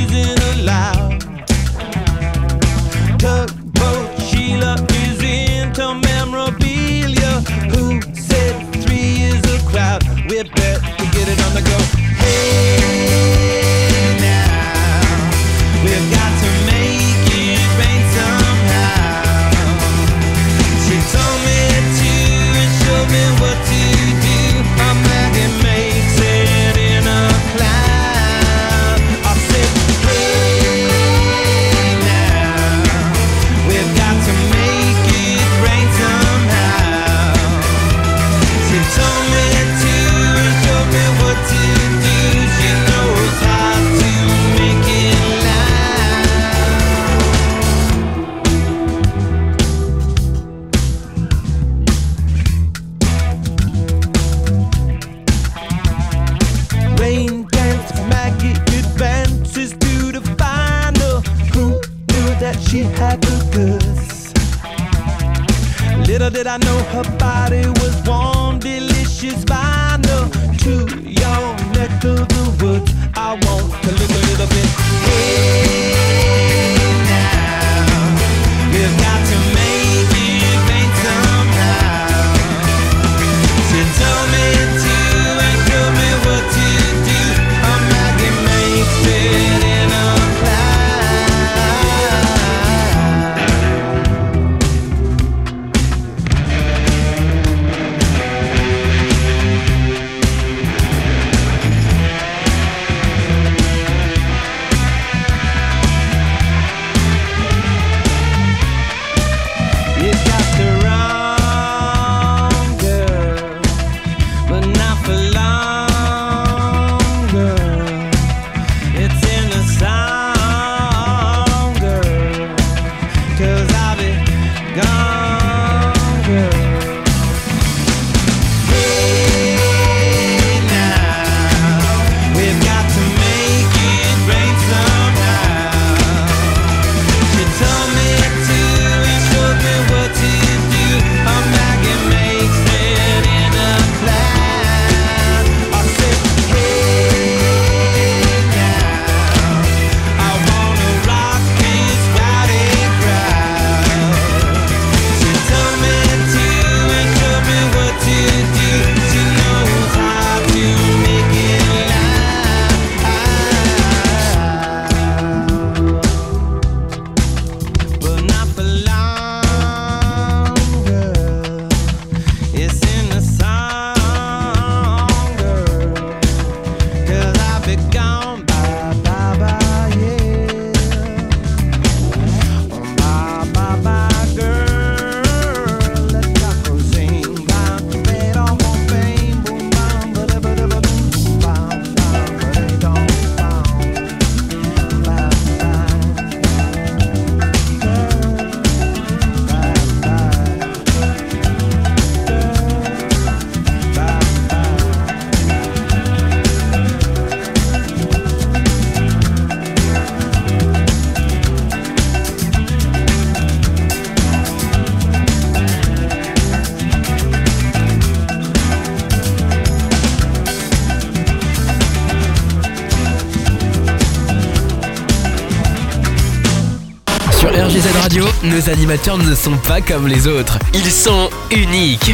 Nos 228.16 228.70
animateurs 228.70 229.18
ne 229.18 229.34
sont 229.34 229.56
pas 229.66 229.80
comme 229.80 230.06
les 230.06 230.28
autres. 230.28 230.60
Ils 230.72 230.88
sont 230.88 231.30
uniques. 231.50 232.12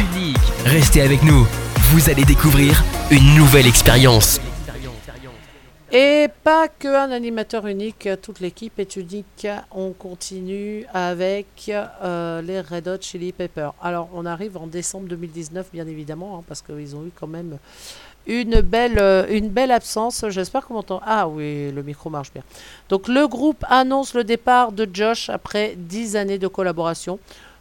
Restez 0.65 1.01
avec 1.03 1.21
nous. 1.21 1.45
Vous 1.91 2.09
allez 2.09 2.25
découvrir 2.25 2.83
une 3.11 3.35
nouvelle 3.35 3.67
expérience. 3.67 4.41
Et 5.91 6.27
pas 6.43 6.69
qu'un 6.69 7.11
animateur 7.11 7.67
unique, 7.67 8.09
toute 8.23 8.39
l'équipe 8.39 8.79
est 8.79 8.95
unique. 8.95 9.45
On 9.69 9.91
continue 9.91 10.85
avec 10.91 11.69
euh, 11.69 12.41
les 12.41 12.61
Red 12.61 12.87
Hot 12.87 13.01
Chili 13.01 13.31
Peppers. 13.31 13.73
Alors, 13.79 14.09
on 14.13 14.25
arrive 14.25 14.57
en 14.57 14.65
décembre 14.65 15.07
2019, 15.07 15.67
bien 15.71 15.85
évidemment, 15.85 16.39
hein, 16.39 16.43
parce 16.47 16.63
qu'ils 16.63 16.95
ont 16.95 17.05
eu 17.05 17.11
quand 17.13 17.27
même 17.27 17.59
une 18.27 18.61
belle, 18.61 18.99
euh, 18.99 19.25
une 19.29 19.49
belle 19.49 19.71
absence. 19.71 20.25
J'espère 20.29 20.65
qu'on 20.65 20.75
m'entend. 20.75 21.01
Ah 21.05 21.27
oui, 21.27 21.71
le 21.71 21.83
micro 21.83 22.09
marche 22.09 22.31
bien. 22.33 22.43
Donc, 22.89 23.07
le 23.07 23.27
groupe 23.27 23.63
annonce 23.69 24.13
le 24.13 24.23
départ 24.23 24.71
de 24.71 24.87
Josh 24.91 25.29
après 25.29 25.75
10 25.77 26.15
années 26.15 26.39
de 26.39 26.47
collaboration. 26.47 27.19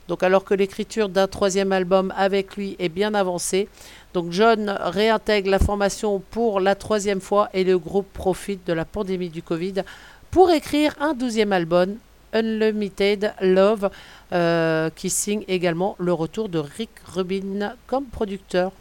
Donc, 0.09 0.23
alors 0.23 0.45
que 0.45 0.55
l'écriture 0.55 1.09
d'un 1.09 1.29
troisième 1.29 1.73
album 1.73 2.13
avec 2.17 2.57
lui 2.57 2.77
est 2.79 2.89
bien 2.89 3.15
avancée. 3.15 3.69
Donc 4.13 4.33
John 4.33 4.77
réintègre 4.81 5.51
la 5.51 5.61
formation 5.61 6.21
pour 6.31 6.59
la 6.59 6.75
troisième 6.75 7.21
fois 7.21 7.49
et 7.55 7.63
le 7.63 7.79
groupe 7.79 8.13
profite 8.13 8.67
de 8.67 8.73
la 8.73 8.85
pandémie 8.85 9.29
du 9.29 9.43
Covid 9.43 9.85
pour 10.33 10.51
écrire 10.51 10.95
un 11.01 11.15
douzième 11.15 11.53
album, 11.53 11.97
Unlimited 12.33 13.35
Love, 13.41 13.91
euh, 14.33 14.91
qui 14.95 15.11
signe 15.11 15.45
également 15.49 15.97
le 15.99 16.13
retour 16.13 16.49
de 16.49 16.59
Rick 16.59 16.91
Rubin 17.07 17.75
comme 17.87 18.05
producteur. 18.05 18.73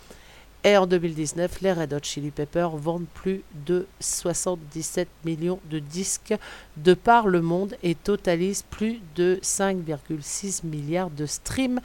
Et 0.64 0.76
en 0.76 0.88
2019, 0.88 1.62
les 1.62 1.72
Red 1.72 1.94
Hot 1.94 2.00
Chili 2.04 2.32
Peppers 2.32 2.72
vendent 2.72 3.08
plus 3.14 3.44
de 3.66 3.88
77 4.02 5.08
millions 5.24 5.60
de 5.70 5.80
disques 5.80 6.36
de 6.76 6.94
par 6.94 7.28
le 7.28 7.42
monde 7.42 7.76
et 7.82 7.96
totalisent 7.96 8.66
plus 8.70 9.00
de 9.16 9.40
5,6 9.42 10.66
milliards 10.66 11.10
de 11.12 11.26
streams. 11.26 11.80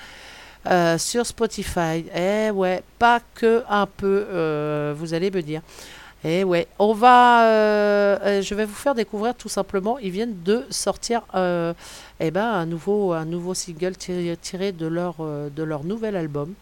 Euh, 0.66 0.96
sur 0.96 1.26
Spotify. 1.26 2.06
Eh 2.16 2.50
ouais, 2.50 2.82
pas 2.98 3.20
que 3.34 3.62
un 3.68 3.84
peu, 3.86 4.26
euh, 4.30 4.94
vous 4.96 5.12
allez 5.12 5.30
me 5.30 5.42
dire. 5.42 5.60
Eh 6.24 6.42
ouais, 6.42 6.68
on 6.78 6.94
va, 6.94 7.44
euh, 7.48 8.40
je 8.40 8.54
vais 8.54 8.64
vous 8.64 8.74
faire 8.74 8.94
découvrir 8.94 9.34
tout 9.34 9.50
simplement. 9.50 9.98
Ils 9.98 10.10
viennent 10.10 10.42
de 10.42 10.64
sortir, 10.70 11.20
eh 11.34 12.30
ben, 12.30 12.46
un 12.46 12.64
nouveau, 12.64 13.12
single 13.52 13.94
tiré, 13.96 14.72
de 14.72 14.86
leur 14.86 15.84
nouvel 15.84 16.16
album. 16.16 16.54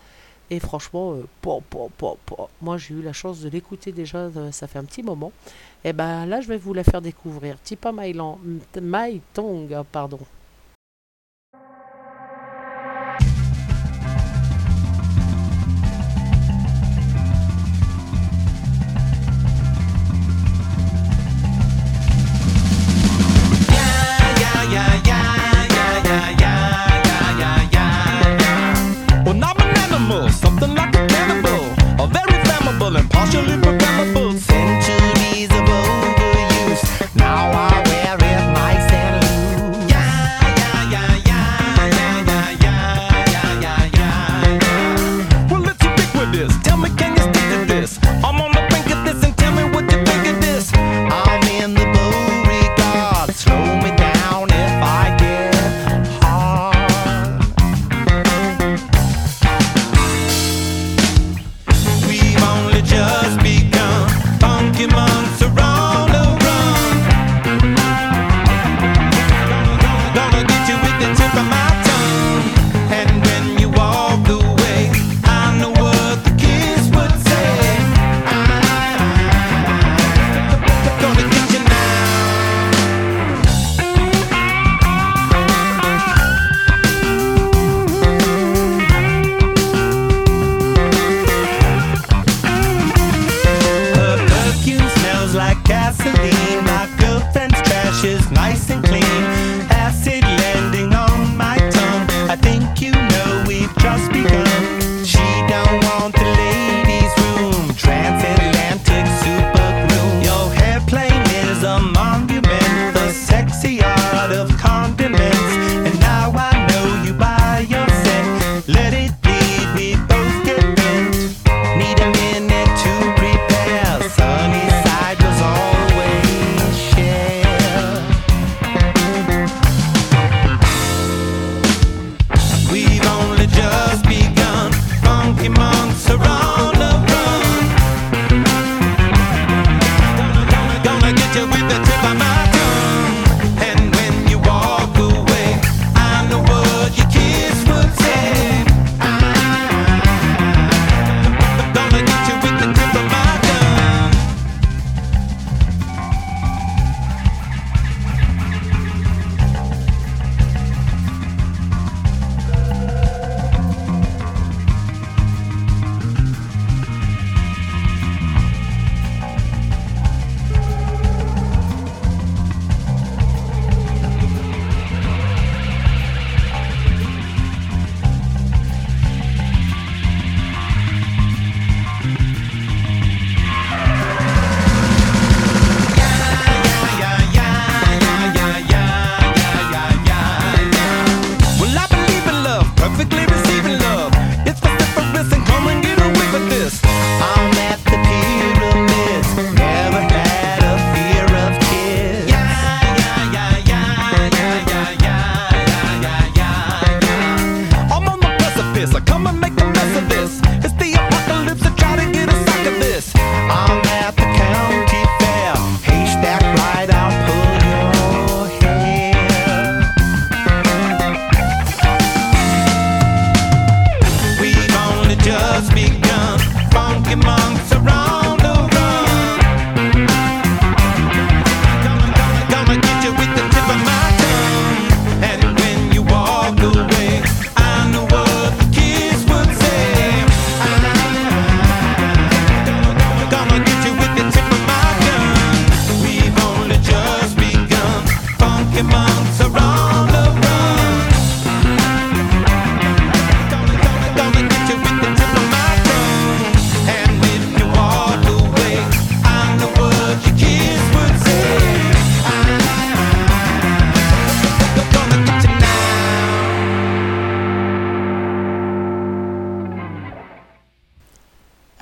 Et 0.51 0.61
franchement, 0.61 1.17
moi 2.61 2.77
j'ai 2.77 2.95
eu 2.95 3.03
la 3.03 3.13
chance 3.13 3.41
de 3.41 3.49
l'écouter 3.49 3.93
déjà, 3.93 4.29
ça 4.51 4.67
fait 4.67 4.79
un 4.79 4.85
petit 4.85 5.03
moment. 5.03 5.33
Et 5.85 5.89
eh 5.89 5.93
ben 5.93 6.27
là, 6.27 6.41
je 6.41 6.49
vais 6.49 6.59
vous 6.59 6.75
la 6.75 6.85
faire 6.85 7.01
découvrir. 7.01 7.57
Tipa 7.63 7.91
My, 7.93 8.15
My 8.81 9.21
Tongue, 9.33 9.77
pardon. 9.91 10.19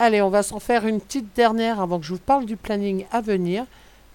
Allez, 0.02 0.22
on 0.22 0.30
va 0.30 0.42
s'en 0.42 0.60
faire 0.60 0.86
une 0.86 0.98
petite 0.98 1.36
dernière 1.36 1.78
avant 1.78 2.00
que 2.00 2.06
je 2.06 2.14
vous 2.14 2.18
parle 2.18 2.46
du 2.46 2.56
planning 2.56 3.04
à 3.12 3.20
venir. 3.20 3.66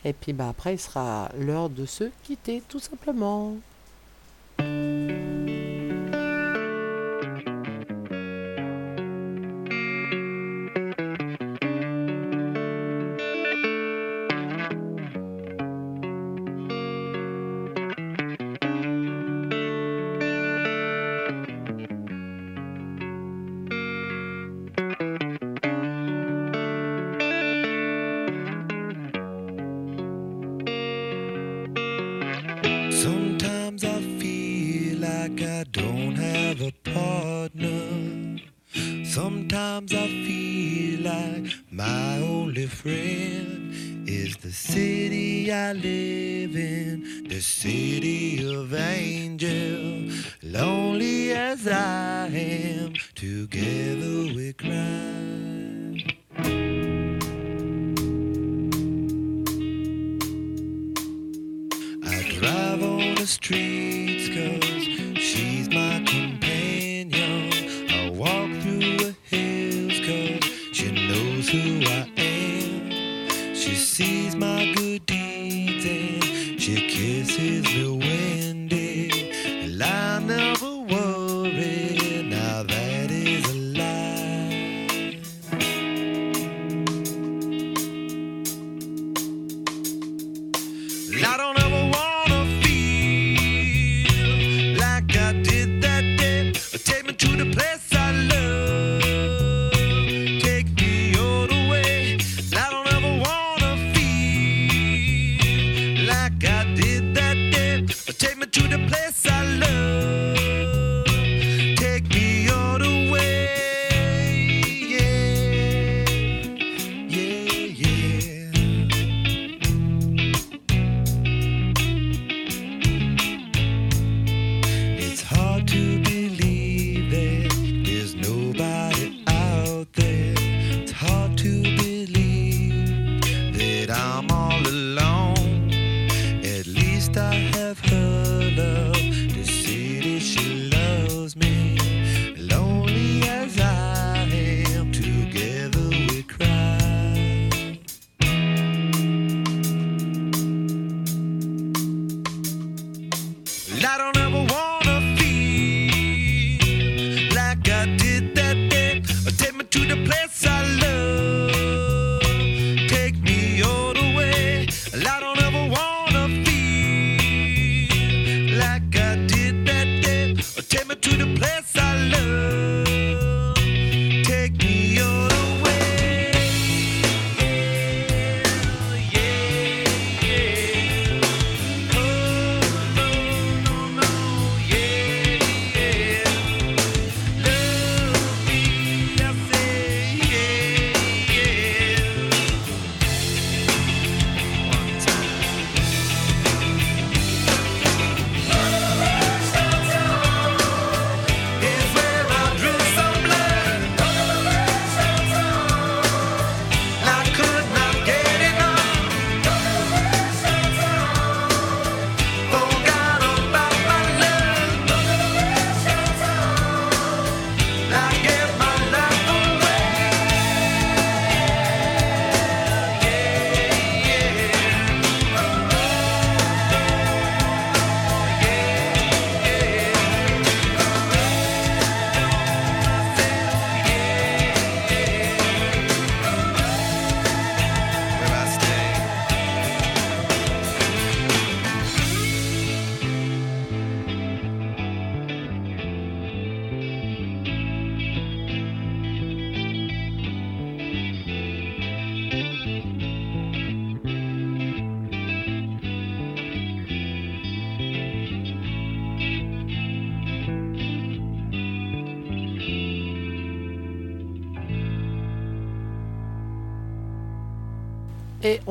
Et 0.05 0.13
puis 0.13 0.33
bah, 0.33 0.49
après, 0.49 0.75
il 0.75 0.79
sera 0.79 1.29
l'heure 1.37 1.69
de 1.69 1.85
se 1.85 2.05
quitter, 2.23 2.61
tout 2.69 2.79
simplement. 2.79 3.55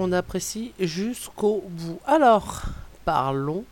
on 0.05 0.13
apprécie 0.13 0.73
jusqu'au 0.79 1.65
bout. 1.67 1.99
Alors, 2.07 2.63
parlons 3.07 3.65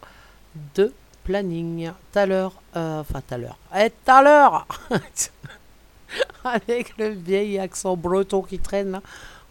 de 0.75 0.93
planning. 1.25 1.91
Tout 2.13 2.19
à 2.19 2.27
l'heure, 2.27 2.53
euh, 2.75 3.01
enfin 3.01 3.21
tout 3.21 3.35
à 3.35 3.39
l'heure, 3.39 3.59
eh, 3.77 3.91
tout 3.91 4.11
à 4.11 4.23
l'heure, 4.23 4.67
avec 6.45 6.97
le 6.97 7.09
vieil 7.09 7.59
accent 7.59 7.97
breton 7.97 8.43
qui 8.43 8.59
traîne 8.59 8.93
là, 8.93 9.03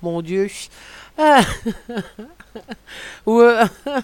mon 0.02 0.22
Dieu. 0.22 0.50
Ah, 1.18 1.42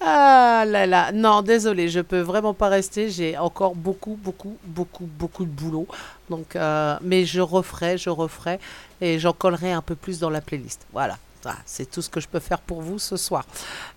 ah 0.00 0.64
là 0.66 0.86
là, 0.86 1.12
non, 1.12 1.40
désolé, 1.40 1.88
je 1.88 2.00
peux 2.00 2.20
vraiment 2.20 2.52
pas 2.52 2.68
rester. 2.68 3.08
J'ai 3.08 3.38
encore 3.38 3.74
beaucoup, 3.76 4.18
beaucoup, 4.20 4.56
beaucoup, 4.64 5.06
beaucoup 5.06 5.44
de 5.44 5.50
boulot. 5.50 5.86
Donc, 6.28 6.56
euh, 6.56 6.98
mais 7.00 7.24
je 7.24 7.40
referai, 7.40 7.96
je 7.96 8.10
referai 8.10 8.58
et 9.00 9.18
j'en 9.20 9.32
collerai 9.32 9.72
un 9.72 9.82
peu 9.82 9.94
plus 9.94 10.18
dans 10.18 10.30
la 10.30 10.40
playlist. 10.40 10.84
Voilà. 10.92 11.16
Ah, 11.44 11.56
c'est 11.66 11.90
tout 11.90 12.02
ce 12.02 12.08
que 12.08 12.20
je 12.20 12.28
peux 12.28 12.38
faire 12.38 12.60
pour 12.60 12.82
vous 12.82 12.98
ce 12.98 13.16
soir. 13.16 13.44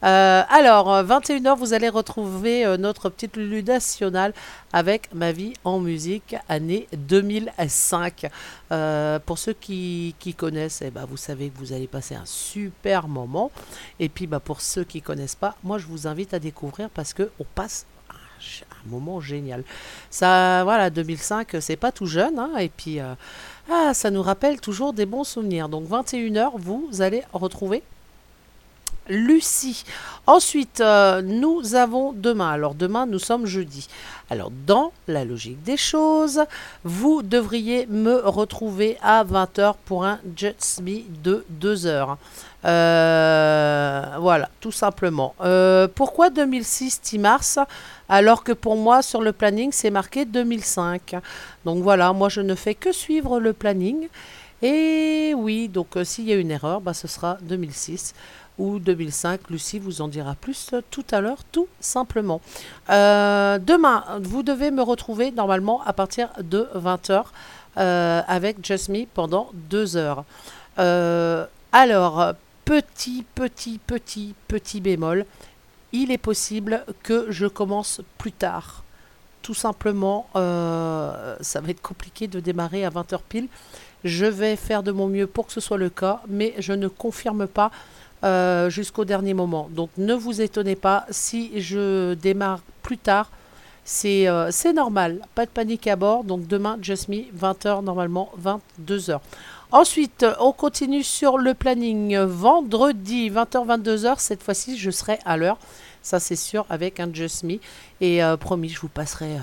Euh, 0.03 0.41
alors, 0.49 1.03
21h, 1.03 1.55
vous 1.57 1.73
allez 1.73 1.89
retrouver 1.89 2.65
euh, 2.65 2.77
notre 2.77 3.09
petite 3.09 3.37
Lulu 3.37 3.61
nationale 3.63 4.33
avec 4.73 5.13
Ma 5.13 5.31
vie 5.31 5.53
en 5.63 5.79
musique, 5.79 6.35
année 6.49 6.87
2005. 6.97 8.27
Euh, 8.71 9.19
pour 9.19 9.37
ceux 9.37 9.53
qui, 9.53 10.15
connaissent, 10.37 10.81
eh 10.83 10.89
ben, 10.89 11.05
vous 11.05 11.17
savez 11.17 11.49
que 11.49 11.57
vous 11.59 11.71
allez 11.71 11.87
passer 11.87 12.15
un 12.15 12.25
super 12.25 13.07
moment. 13.07 13.51
Et 13.99 14.09
puis, 14.09 14.25
bah, 14.25 14.39
pour 14.39 14.61
ceux 14.61 14.83
qui 14.83 15.01
connaissent 15.01 15.35
pas, 15.35 15.55
moi, 15.63 15.77
je 15.77 15.85
vous 15.85 16.07
invite 16.07 16.33
à 16.33 16.39
découvrir 16.39 16.89
parce 16.89 17.13
qu'on 17.13 17.45
passe 17.53 17.85
un, 18.39 18.89
moment 18.89 19.19
génial. 19.19 19.63
Ça, 20.09 20.63
voilà, 20.63 20.89
2005, 20.89 21.57
c'est 21.59 21.75
pas 21.75 21.91
tout 21.91 22.05
jeune. 22.05 22.39
hein, 22.39 22.57
et 22.57 22.69
puis. 22.69 22.99
euh, 22.99 23.13
ah, 23.71 23.95
ça 23.95 24.11
nous 24.11 24.21
rappelle 24.21 24.61
toujours 24.61 24.93
des 24.93 25.07
bons 25.07 25.23
souvenirs. 25.23 25.69
Donc 25.69 25.89
21h, 25.89 26.51
vous 26.55 26.87
allez 26.99 27.23
retrouver 27.33 27.81
Lucie. 29.07 29.83
Ensuite, 30.27 30.81
euh, 30.81 31.21
nous 31.21 31.75
avons 31.75 32.11
demain. 32.11 32.51
Alors 32.51 32.75
demain, 32.75 33.05
nous 33.05 33.19
sommes 33.19 33.45
jeudi. 33.45 33.87
Alors 34.29 34.51
dans 34.65 34.91
la 35.07 35.25
logique 35.25 35.61
des 35.63 35.77
choses, 35.77 36.41
vous 36.83 37.21
devriez 37.21 37.85
me 37.87 38.15
retrouver 38.27 38.97
à 39.01 39.23
20h 39.23 39.75
pour 39.85 40.05
un 40.05 40.19
Just 40.35 40.81
Me 40.81 41.01
de 41.23 41.45
2 41.49 41.85
heures. 41.85 42.17
Euh, 42.65 44.01
voilà, 44.19 44.49
tout 44.59 44.71
simplement. 44.71 45.35
Euh, 45.41 45.87
pourquoi 45.93 46.29
2006 46.29 47.01
10 47.03 47.19
mars 47.19 47.59
alors 48.09 48.43
que 48.43 48.51
pour 48.51 48.75
moi 48.75 49.01
sur 49.01 49.21
le 49.21 49.31
planning 49.33 49.71
c'est 49.71 49.91
marqué 49.91 50.25
2005 50.25 51.15
Donc 51.65 51.83
voilà, 51.83 52.11
moi 52.13 52.29
je 52.29 52.41
ne 52.41 52.55
fais 52.55 52.73
que 52.73 52.91
suivre 52.91 53.39
le 53.39 53.53
planning. 53.53 54.07
Et 54.61 55.33
oui, 55.37 55.67
donc 55.67 55.95
euh, 55.95 56.03
s'il 56.03 56.25
y 56.25 56.33
a 56.33 56.37
une 56.37 56.49
erreur, 56.49 56.81
bah, 56.81 56.93
ce 56.93 57.07
sera 57.07 57.37
2006 57.43 58.15
ou 58.57 58.79
2005. 58.79 59.41
Lucie 59.49 59.77
vous 59.77 60.01
en 60.01 60.07
dira 60.07 60.33
plus 60.33 60.71
tout 60.89 61.05
à 61.11 61.21
l'heure, 61.21 61.43
tout 61.51 61.67
simplement. 61.79 62.41
Demain, 62.87 64.05
vous 64.21 64.43
devez 64.43 64.71
me 64.71 64.81
retrouver 64.81 65.31
normalement 65.31 65.81
à 65.85 65.93
partir 65.93 66.29
de 66.41 66.67
20h 66.73 67.25
avec 67.75 68.65
Just 68.65 68.87
Me 68.87 69.05
pendant 69.13 69.49
2 69.69 69.97
heures. 69.97 70.23
Alors, 71.73 72.35
petit, 72.65 73.23
petit, 73.35 73.79
petit, 73.79 74.33
petit 74.47 74.81
bémol, 74.81 75.25
il 75.93 76.11
est 76.11 76.17
possible 76.17 76.83
que 77.03 77.27
je 77.29 77.45
commence 77.45 78.01
plus 78.17 78.31
tard. 78.31 78.83
Tout 79.41 79.53
simplement, 79.53 80.27
euh, 80.35 81.35
ça 81.39 81.61
va 81.61 81.69
être 81.69 81.81
compliqué 81.81 82.27
de 82.27 82.39
démarrer 82.39 82.83
à 82.83 82.89
20h 82.89 83.19
pile. 83.29 83.47
Je 84.03 84.25
vais 84.25 84.55
faire 84.55 84.83
de 84.83 84.91
mon 84.91 85.07
mieux 85.07 85.27
pour 85.27 85.47
que 85.47 85.53
ce 85.53 85.61
soit 85.61 85.77
le 85.77 85.89
cas, 85.89 86.21
mais 86.27 86.53
je 86.57 86.73
ne 86.73 86.87
confirme 86.87 87.47
pas 87.47 87.71
euh, 88.23 88.69
jusqu'au 88.69 89.05
dernier 89.05 89.35
moment. 89.35 89.69
Donc 89.71 89.91
ne 89.97 90.15
vous 90.15 90.41
étonnez 90.41 90.75
pas 90.75 91.05
si 91.11 91.61
je 91.61 92.15
démarre 92.15 92.61
plus 92.81 92.97
tard. 92.97 93.29
C'est 93.83 94.27
euh, 94.27 94.49
normal, 94.73 95.21
pas 95.35 95.45
de 95.45 95.51
panique 95.51 95.85
à 95.85 95.95
bord. 95.95 96.23
Donc 96.23 96.47
demain, 96.47 96.79
Just 96.81 97.07
Me, 97.07 97.25
20h 97.39 97.83
normalement, 97.83 98.31
22h. 98.43 99.19
Ensuite, 99.75 100.25
on 100.39 100.53
continue 100.53 101.03
sur 101.03 101.37
le 101.37 101.53
planning. 101.53 102.17
Vendredi, 102.17 103.29
20h, 103.29 103.83
22h. 103.83 104.19
Cette 104.19 104.41
fois-ci, 104.41 104.77
je 104.77 104.89
serai 104.89 105.19
à 105.25 105.35
l'heure. 105.35 105.57
Ça, 106.01 106.21
c'est 106.21 106.37
sûr, 106.37 106.65
avec 106.69 107.01
un 107.01 107.13
Just 107.13 107.43
Me. 107.43 107.57
Et 107.99 108.23
euh, 108.23 108.37
promis, 108.37 108.69
je 108.69 108.79
vous 108.79 108.87
passerai 108.87 109.33
euh, 109.33 109.39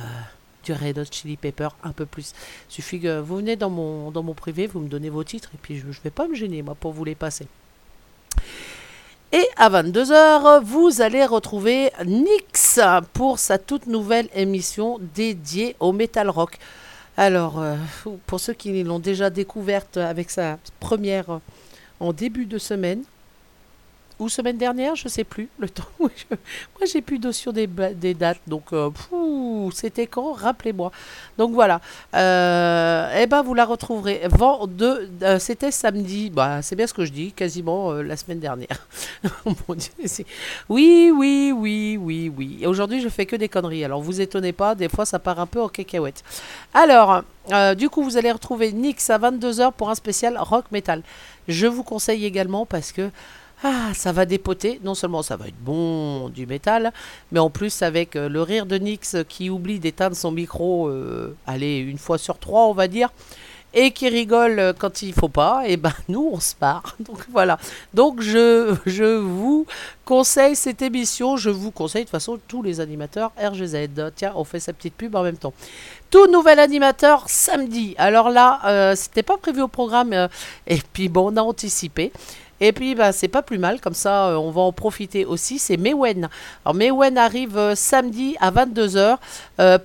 du 0.64 0.72
Red 0.72 0.98
Hot 0.98 1.04
Chili 1.10 1.36
Pepper 1.36 1.68
un 1.84 1.92
peu 1.92 2.06
plus. 2.06 2.32
Suffit 2.70 2.98
que 2.98 3.20
vous 3.20 3.36
venez 3.36 3.56
dans 3.56 3.68
mon, 3.68 4.10
dans 4.10 4.22
mon 4.22 4.32
privé, 4.32 4.66
vous 4.66 4.80
me 4.80 4.88
donnez 4.88 5.10
vos 5.10 5.22
titres. 5.22 5.50
Et 5.52 5.58
puis, 5.60 5.78
je 5.78 5.86
ne 5.86 5.92
vais 6.02 6.08
pas 6.08 6.26
me 6.26 6.34
gêner, 6.34 6.62
moi, 6.62 6.76
pour 6.80 6.92
vous 6.92 7.04
les 7.04 7.14
passer. 7.14 7.46
Et 9.32 9.46
à 9.58 9.68
22h, 9.68 10.62
vous 10.64 11.02
allez 11.02 11.26
retrouver 11.26 11.92
Nix 12.06 12.80
pour 13.12 13.38
sa 13.38 13.58
toute 13.58 13.86
nouvelle 13.86 14.30
émission 14.34 14.98
dédiée 15.14 15.76
au 15.78 15.92
metal 15.92 16.30
rock. 16.30 16.58
Alors, 17.16 17.60
euh, 17.60 17.76
pour 18.26 18.40
ceux 18.40 18.54
qui 18.54 18.82
l'ont 18.82 18.98
déjà 18.98 19.28
découverte 19.28 19.98
avec 19.98 20.30
sa 20.30 20.58
première 20.80 21.30
euh, 21.30 21.38
en 22.00 22.12
début 22.12 22.46
de 22.46 22.56
semaine, 22.58 23.02
ou 24.18 24.28
semaine 24.28 24.56
dernière, 24.58 24.94
je 24.96 25.08
sais 25.08 25.24
plus, 25.24 25.48
le 25.58 25.68
temps. 25.70 25.84
où 26.00 26.08
je- 26.14 26.24
Moi, 26.28 26.86
j'ai 26.90 27.00
plus 27.02 27.18
notion 27.18 27.52
des, 27.52 27.66
des 27.66 28.14
dates, 28.14 28.40
donc 28.46 28.72
euh, 28.72 28.90
c'était 29.72 30.06
quand 30.06 30.32
Rappelez-moi. 30.32 30.90
Donc 31.38 31.52
voilà. 31.52 31.80
Euh, 32.14 33.08
eh 33.20 33.26
ben, 33.26 33.42
vous 33.42 33.54
la 33.54 33.64
retrouverez. 33.64 34.22
Euh, 34.22 35.38
c'était 35.38 35.70
samedi. 35.70 36.30
Bah, 36.30 36.62
c'est 36.62 36.76
bien 36.76 36.86
ce 36.86 36.94
que 36.94 37.04
je 37.04 37.12
dis, 37.12 37.32
quasiment 37.32 37.92
euh, 37.92 38.02
la 38.02 38.16
semaine 38.16 38.40
dernière. 38.40 38.86
Oh 39.46 39.52
mon 39.68 39.74
Dieu, 39.74 39.90
oui, 40.68 41.10
oui, 41.14 41.52
oui, 41.56 41.96
oui, 42.00 42.32
oui. 42.36 42.58
Et 42.60 42.66
aujourd'hui, 42.66 43.00
je 43.00 43.08
fais 43.08 43.26
que 43.26 43.36
des 43.36 43.48
conneries. 43.48 43.84
Alors, 43.84 44.00
vous 44.02 44.20
étonnez 44.20 44.52
pas, 44.52 44.74
des 44.74 44.88
fois, 44.88 45.04
ça 45.04 45.18
part 45.18 45.40
un 45.40 45.46
peu 45.46 45.60
en 45.60 45.68
cacahuète. 45.68 46.22
Alors, 46.74 47.22
euh, 47.52 47.74
du 47.74 47.88
coup, 47.88 48.02
vous 48.02 48.16
allez 48.16 48.30
retrouver 48.32 48.72
Nix 48.72 49.10
à 49.10 49.18
22h 49.18 49.72
pour 49.72 49.90
un 49.90 49.94
spécial 49.94 50.36
rock 50.38 50.66
metal. 50.70 51.02
Je 51.48 51.66
vous 51.66 51.82
conseille 51.82 52.24
également 52.24 52.66
parce 52.66 52.92
que 52.92 53.10
ah, 53.64 53.92
ça 53.94 54.12
va 54.12 54.26
dépoter. 54.26 54.80
Non 54.82 54.94
seulement 54.94 55.22
ça 55.22 55.36
va 55.36 55.46
être 55.48 55.62
bon 55.62 56.28
du 56.28 56.46
métal, 56.46 56.92
mais 57.30 57.38
en 57.38 57.50
plus 57.50 57.82
avec 57.82 58.16
euh, 58.16 58.28
le 58.28 58.42
rire 58.42 58.66
de 58.66 58.76
Nix 58.76 59.16
qui 59.28 59.50
oublie 59.50 59.78
d'éteindre 59.78 60.16
son 60.16 60.32
micro, 60.32 60.88
euh, 60.88 61.36
allez, 61.46 61.78
une 61.78 61.98
fois 61.98 62.18
sur 62.18 62.38
trois, 62.38 62.66
on 62.66 62.72
va 62.72 62.88
dire, 62.88 63.10
et 63.74 63.90
qui 63.90 64.08
rigole 64.08 64.58
euh, 64.58 64.72
quand 64.76 65.02
il 65.02 65.12
faut 65.12 65.28
pas, 65.28 65.62
et 65.66 65.76
ben 65.76 65.92
nous 66.08 66.28
on 66.32 66.40
se 66.40 66.54
part. 66.54 66.96
Donc 67.00 67.24
voilà. 67.30 67.58
Donc 67.94 68.20
je, 68.20 68.74
je 68.86 69.16
vous 69.16 69.66
conseille 70.04 70.56
cette 70.56 70.82
émission. 70.82 71.36
Je 71.36 71.50
vous 71.50 71.70
conseille 71.70 72.02
de 72.02 72.06
toute 72.06 72.12
façon 72.12 72.38
tous 72.48 72.62
les 72.62 72.80
animateurs 72.80 73.32
RGZ. 73.38 73.88
Tiens, 74.14 74.32
on 74.36 74.44
fait 74.44 74.60
sa 74.60 74.72
petite 74.72 74.94
pub 74.94 75.14
en 75.14 75.22
même 75.22 75.36
temps. 75.36 75.54
Tout 76.10 76.26
nouvel 76.26 76.58
animateur 76.58 77.24
samedi. 77.28 77.94
Alors 77.96 78.28
là, 78.28 78.60
euh, 78.66 78.94
c'était 78.94 79.22
pas 79.22 79.38
prévu 79.38 79.62
au 79.62 79.68
programme, 79.68 80.12
euh, 80.12 80.28
et 80.66 80.78
puis 80.92 81.08
bon, 81.08 81.32
on 81.32 81.36
a 81.36 81.42
anticipé. 81.42 82.12
Et 82.64 82.72
puis, 82.72 82.94
bah, 82.94 83.10
c'est 83.10 83.26
pas 83.26 83.42
plus 83.42 83.58
mal, 83.58 83.80
comme 83.80 83.92
ça, 83.92 84.28
euh, 84.28 84.36
on 84.36 84.52
va 84.52 84.60
en 84.60 84.70
profiter 84.72 85.24
aussi. 85.24 85.58
C'est 85.58 85.76
Mewen. 85.76 86.28
Alors, 86.64 86.74
Mewen 86.76 87.18
arrive 87.18 87.58
euh, 87.58 87.74
samedi 87.74 88.36
à 88.40 88.52
22h 88.52 89.18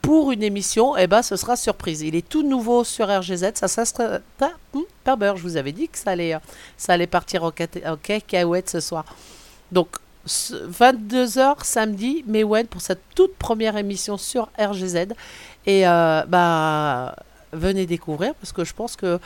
pour 0.03 0.31
une 0.31 0.43
émission. 0.43 0.95
Et 0.95 1.07
ben, 1.07 1.23
ce 1.23 1.35
sera 1.35 1.55
surprise. 1.55 2.01
Il 2.01 2.15
est 2.15 2.29
tout 2.29 2.43
nouveau 2.43 2.83
sur 2.83 3.07
RGZ. 3.07 3.53
Ça, 3.55 3.67
ça 3.67 3.83
sera. 3.83 4.19
Ah, 4.39 4.51
je 5.35 5.41
vous 5.41 5.57
avais 5.57 5.71
dit 5.71 5.87
que 5.87 5.97
ça 5.97 6.11
allait, 6.11 6.35
euh, 6.35 6.39
ça 6.77 6.93
allait 6.93 7.07
partir 7.07 7.43
en, 7.43 7.47
en 7.47 7.97
cacahuète 7.97 8.69
ce 8.69 8.79
soir. 8.79 9.05
Donc, 9.71 9.87
22h 10.27 11.63
samedi, 11.63 12.23
Mewen 12.27 12.67
pour 12.67 12.81
cette 12.81 13.01
toute 13.15 13.35
première 13.37 13.75
émission 13.77 14.17
sur 14.17 14.49
RGZ. 14.59 15.07
Et 15.65 15.87
euh, 15.87 16.23
bah, 16.27 17.15
venez 17.53 17.85
découvrir 17.85 18.33
parce 18.35 18.51
que 18.51 18.63
je 18.63 18.73
pense 18.73 18.95
que 18.95 19.19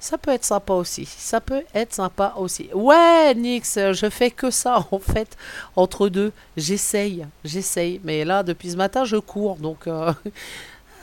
ça 0.00 0.18
peut 0.18 0.30
être 0.30 0.44
sympa 0.44 0.74
aussi. 0.74 1.06
Ça 1.06 1.40
peut 1.40 1.62
être 1.74 1.92
sympa 1.92 2.34
aussi. 2.36 2.68
Ouais, 2.74 3.34
Nix, 3.34 3.78
je 3.92 4.10
fais 4.10 4.30
que 4.30 4.50
ça 4.50 4.86
en 4.90 4.98
fait 4.98 5.36
entre 5.76 6.08
deux. 6.08 6.32
J'essaye, 6.56 7.26
j'essaye. 7.44 8.00
Mais 8.04 8.24
là, 8.24 8.42
depuis 8.42 8.70
ce 8.70 8.76
matin, 8.76 9.04
je 9.04 9.16
cours. 9.16 9.56
Donc, 9.56 9.86
euh, 9.86 10.12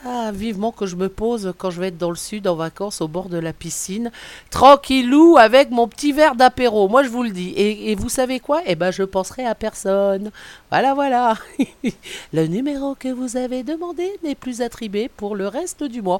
ah, 0.03 0.31
vivement 0.33 0.71
que 0.71 0.87
je 0.87 0.95
me 0.95 1.09
pose 1.09 1.53
quand 1.59 1.69
je 1.69 1.79
vais 1.79 1.89
être 1.89 1.97
dans 1.97 2.09
le 2.09 2.15
sud 2.15 2.47
en 2.47 2.55
vacances 2.55 3.01
au 3.01 3.07
bord 3.07 3.29
de 3.29 3.37
la 3.37 3.53
piscine, 3.53 4.11
tranquillou 4.49 5.37
avec 5.37 5.69
mon 5.69 5.87
petit 5.87 6.11
verre 6.11 6.33
d'apéro. 6.33 6.87
Moi, 6.87 7.03
je 7.03 7.09
vous 7.09 7.21
le 7.21 7.29
dis. 7.29 7.53
Et, 7.55 7.93
vous 7.93 8.09
savez 8.09 8.39
quoi? 8.39 8.61
Eh 8.65 8.73
ben, 8.73 8.89
je 8.89 9.03
penserai 9.03 9.45
à 9.45 9.53
personne. 9.53 10.31
Voilà, 10.71 10.95
voilà. 10.95 11.35
le 12.33 12.47
numéro 12.47 12.95
que 12.95 13.09
vous 13.09 13.37
avez 13.37 13.61
demandé 13.61 14.11
n'est 14.23 14.33
plus 14.33 14.61
attribué 14.61 15.07
pour 15.07 15.35
le 15.35 15.47
reste 15.47 15.83
du 15.83 16.01
mois. 16.01 16.19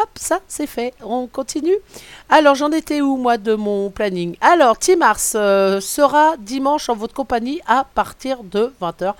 Hop, 0.00 0.08
ça, 0.14 0.40
c'est 0.48 0.66
fait. 0.66 0.94
On 1.02 1.26
continue? 1.26 1.76
Alors, 2.30 2.54
j'en 2.54 2.72
étais 2.72 3.02
où, 3.02 3.18
moi, 3.18 3.36
de 3.36 3.54
mon 3.54 3.90
planning? 3.90 4.36
Alors, 4.40 4.78
Timars 4.78 5.18
euh, 5.34 5.80
sera 5.82 6.36
dimanche 6.38 6.88
en 6.88 6.94
votre 6.94 7.14
compagnie 7.14 7.60
à 7.66 7.84
partir 7.84 8.42
de 8.42 8.72
20h. 8.80 9.12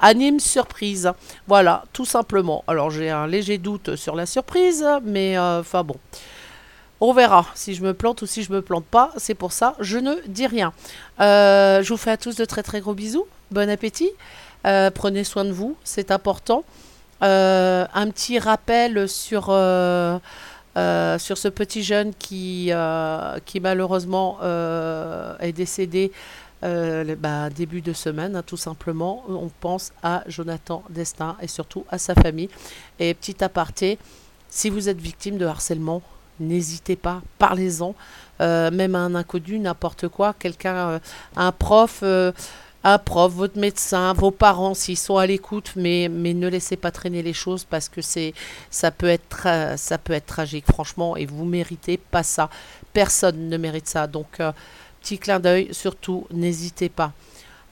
Anime 0.00 0.38
surprise. 0.38 1.12
Voilà, 1.46 1.84
tout 1.92 2.04
simplement. 2.04 2.62
Alors, 2.66 2.90
j'ai 2.90 3.10
un 3.10 3.26
léger 3.26 3.58
doute 3.58 3.96
sur 3.96 4.14
la 4.14 4.26
surprise, 4.26 4.86
mais 5.04 5.36
euh, 5.36 5.60
enfin 5.60 5.82
bon. 5.82 5.96
On 7.00 7.12
verra 7.12 7.46
si 7.54 7.74
je 7.74 7.82
me 7.82 7.94
plante 7.94 8.22
ou 8.22 8.26
si 8.26 8.42
je 8.42 8.52
me 8.52 8.60
plante 8.62 8.84
pas. 8.84 9.12
C'est 9.16 9.34
pour 9.34 9.52
ça, 9.52 9.74
je 9.80 9.98
ne 9.98 10.14
dis 10.26 10.46
rien. 10.46 10.72
Euh, 11.20 11.82
je 11.82 11.88
vous 11.88 11.96
fais 11.96 12.10
à 12.10 12.16
tous 12.16 12.36
de 12.36 12.44
très 12.44 12.62
très 12.62 12.80
gros 12.80 12.94
bisous. 12.94 13.26
Bon 13.50 13.68
appétit. 13.70 14.10
Euh, 14.66 14.90
prenez 14.90 15.22
soin 15.24 15.44
de 15.44 15.52
vous, 15.52 15.76
c'est 15.84 16.10
important. 16.10 16.64
Un 17.20 18.10
petit 18.10 18.38
rappel 18.38 19.08
sur, 19.08 19.46
ce 19.46 20.18
petit 21.48 21.82
jeune 21.82 22.12
qui, 22.14 22.70
malheureusement 23.60 24.38
est 25.40 25.52
décédé 25.52 26.12
euh, 26.64 27.16
bah, 27.16 27.50
début 27.50 27.80
de 27.80 27.92
semaine, 27.92 28.36
hein, 28.36 28.42
tout 28.44 28.56
simplement. 28.56 29.24
On 29.28 29.50
pense 29.60 29.92
à 30.02 30.24
Jonathan 30.26 30.82
Destin 30.90 31.36
et 31.40 31.48
surtout 31.48 31.84
à 31.90 31.98
sa 31.98 32.14
famille. 32.14 32.48
Et 32.98 33.14
petit 33.14 33.44
aparté, 33.44 33.98
si 34.48 34.70
vous 34.70 34.88
êtes 34.88 35.00
victime 35.00 35.38
de 35.38 35.46
harcèlement, 35.46 36.02
n'hésitez 36.40 36.96
pas, 36.96 37.22
parlez-en, 37.38 37.94
Euh, 38.40 38.70
même 38.70 38.94
à 38.94 39.00
un 39.00 39.16
inconnu, 39.16 39.58
n'importe 39.58 40.06
quoi, 40.06 40.32
quelqu'un, 40.32 40.76
euh, 40.76 40.98
un 41.34 41.50
prof. 41.50 42.04
un 42.84 42.98
prof, 42.98 43.32
votre 43.32 43.58
médecin, 43.58 44.12
vos 44.12 44.30
parents, 44.30 44.74
s'ils 44.74 44.96
sont 44.96 45.16
à 45.18 45.26
l'écoute, 45.26 45.72
mais, 45.74 46.08
mais 46.08 46.32
ne 46.34 46.46
laissez 46.46 46.76
pas 46.76 46.92
traîner 46.92 47.22
les 47.22 47.32
choses 47.32 47.64
parce 47.64 47.88
que 47.88 48.00
c'est, 48.00 48.34
ça, 48.70 48.92
peut 48.92 49.08
être, 49.08 49.48
ça 49.76 49.98
peut 49.98 50.12
être 50.12 50.26
tragique, 50.26 50.66
franchement, 50.66 51.16
et 51.16 51.26
vous 51.26 51.44
méritez 51.44 51.96
pas 51.98 52.22
ça. 52.22 52.48
Personne 52.92 53.48
ne 53.48 53.56
mérite 53.56 53.88
ça. 53.88 54.06
Donc, 54.06 54.40
petit 55.08 55.18
clin 55.18 55.40
d'œil, 55.40 55.68
surtout, 55.72 56.26
n'hésitez 56.30 56.90
pas. 56.90 57.12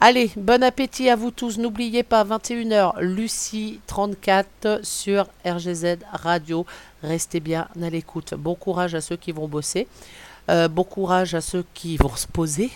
Allez, 0.01 0.30
bon 0.39 0.62
appétit 0.62 1.11
à 1.11 1.16
vous 1.16 1.30
tous. 1.30 1.59
N'oubliez 1.59 2.03
pas, 2.03 2.24
21h, 2.24 2.99
Lucie 3.01 3.80
34 3.89 4.80
sur 4.82 5.28
RGZ 5.45 5.99
Radio. 6.12 6.64
Restez 7.03 7.41
bien 7.41 7.68
à 7.82 7.91
l'écoute. 7.91 8.32
Bon 8.32 8.55
courage 8.55 8.95
à 8.95 9.03
ceux 9.03 9.16
qui 9.16 9.32
vont 9.32 9.49
bosser. 9.49 9.87
Euh, 10.49 10.68
bon 10.68 10.84
courage 10.84 11.34
à 11.34 11.43
ceux 11.43 11.66
qui 11.74 11.99
vont 11.99 12.16
se 12.16 12.26
poser, 12.26 12.70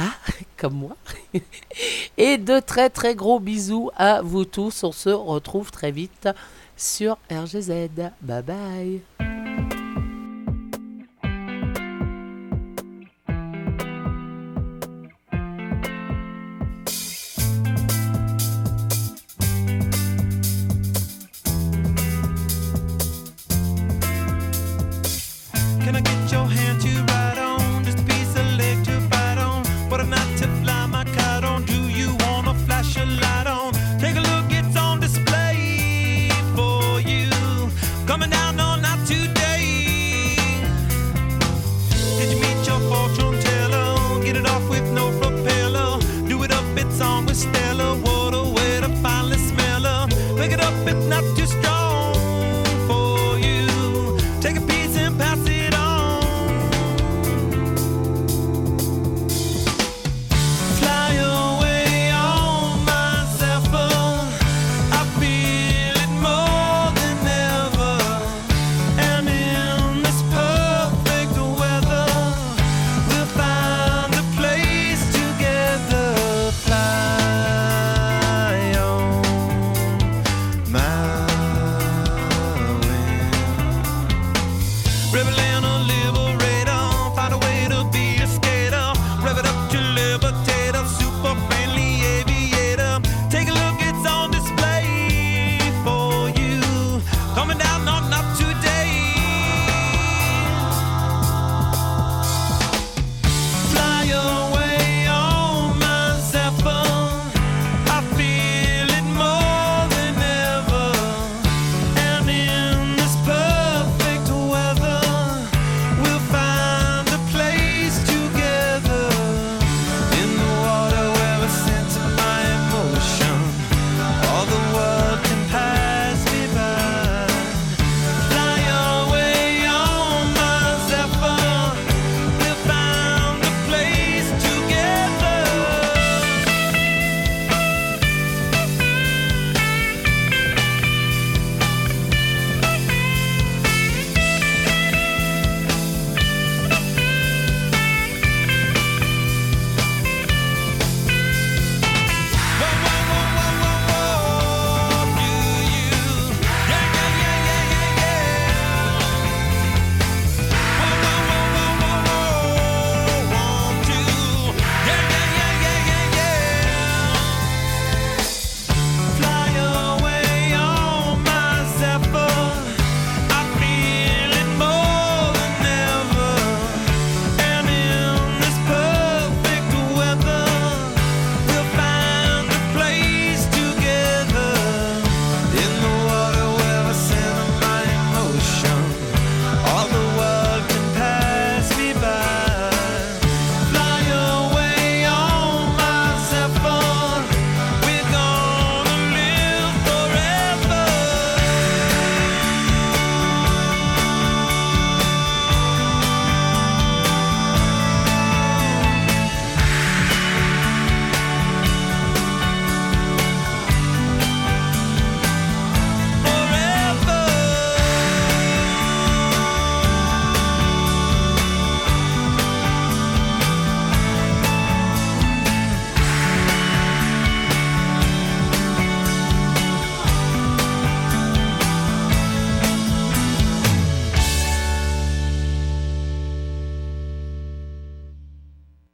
hein, 0.00 0.10
comme 0.56 0.74
moi. 0.74 0.96
Et 2.18 2.36
de 2.36 2.58
très 2.58 2.90
très 2.90 3.14
gros 3.14 3.38
bisous 3.38 3.92
à 3.96 4.22
vous 4.22 4.44
tous. 4.44 4.82
On 4.82 4.90
se 4.90 5.10
retrouve 5.10 5.70
très 5.70 5.92
vite 5.92 6.28
sur 6.76 7.16
RGZ. 7.30 7.70
Bye 8.22 8.42
bye. 8.42 9.29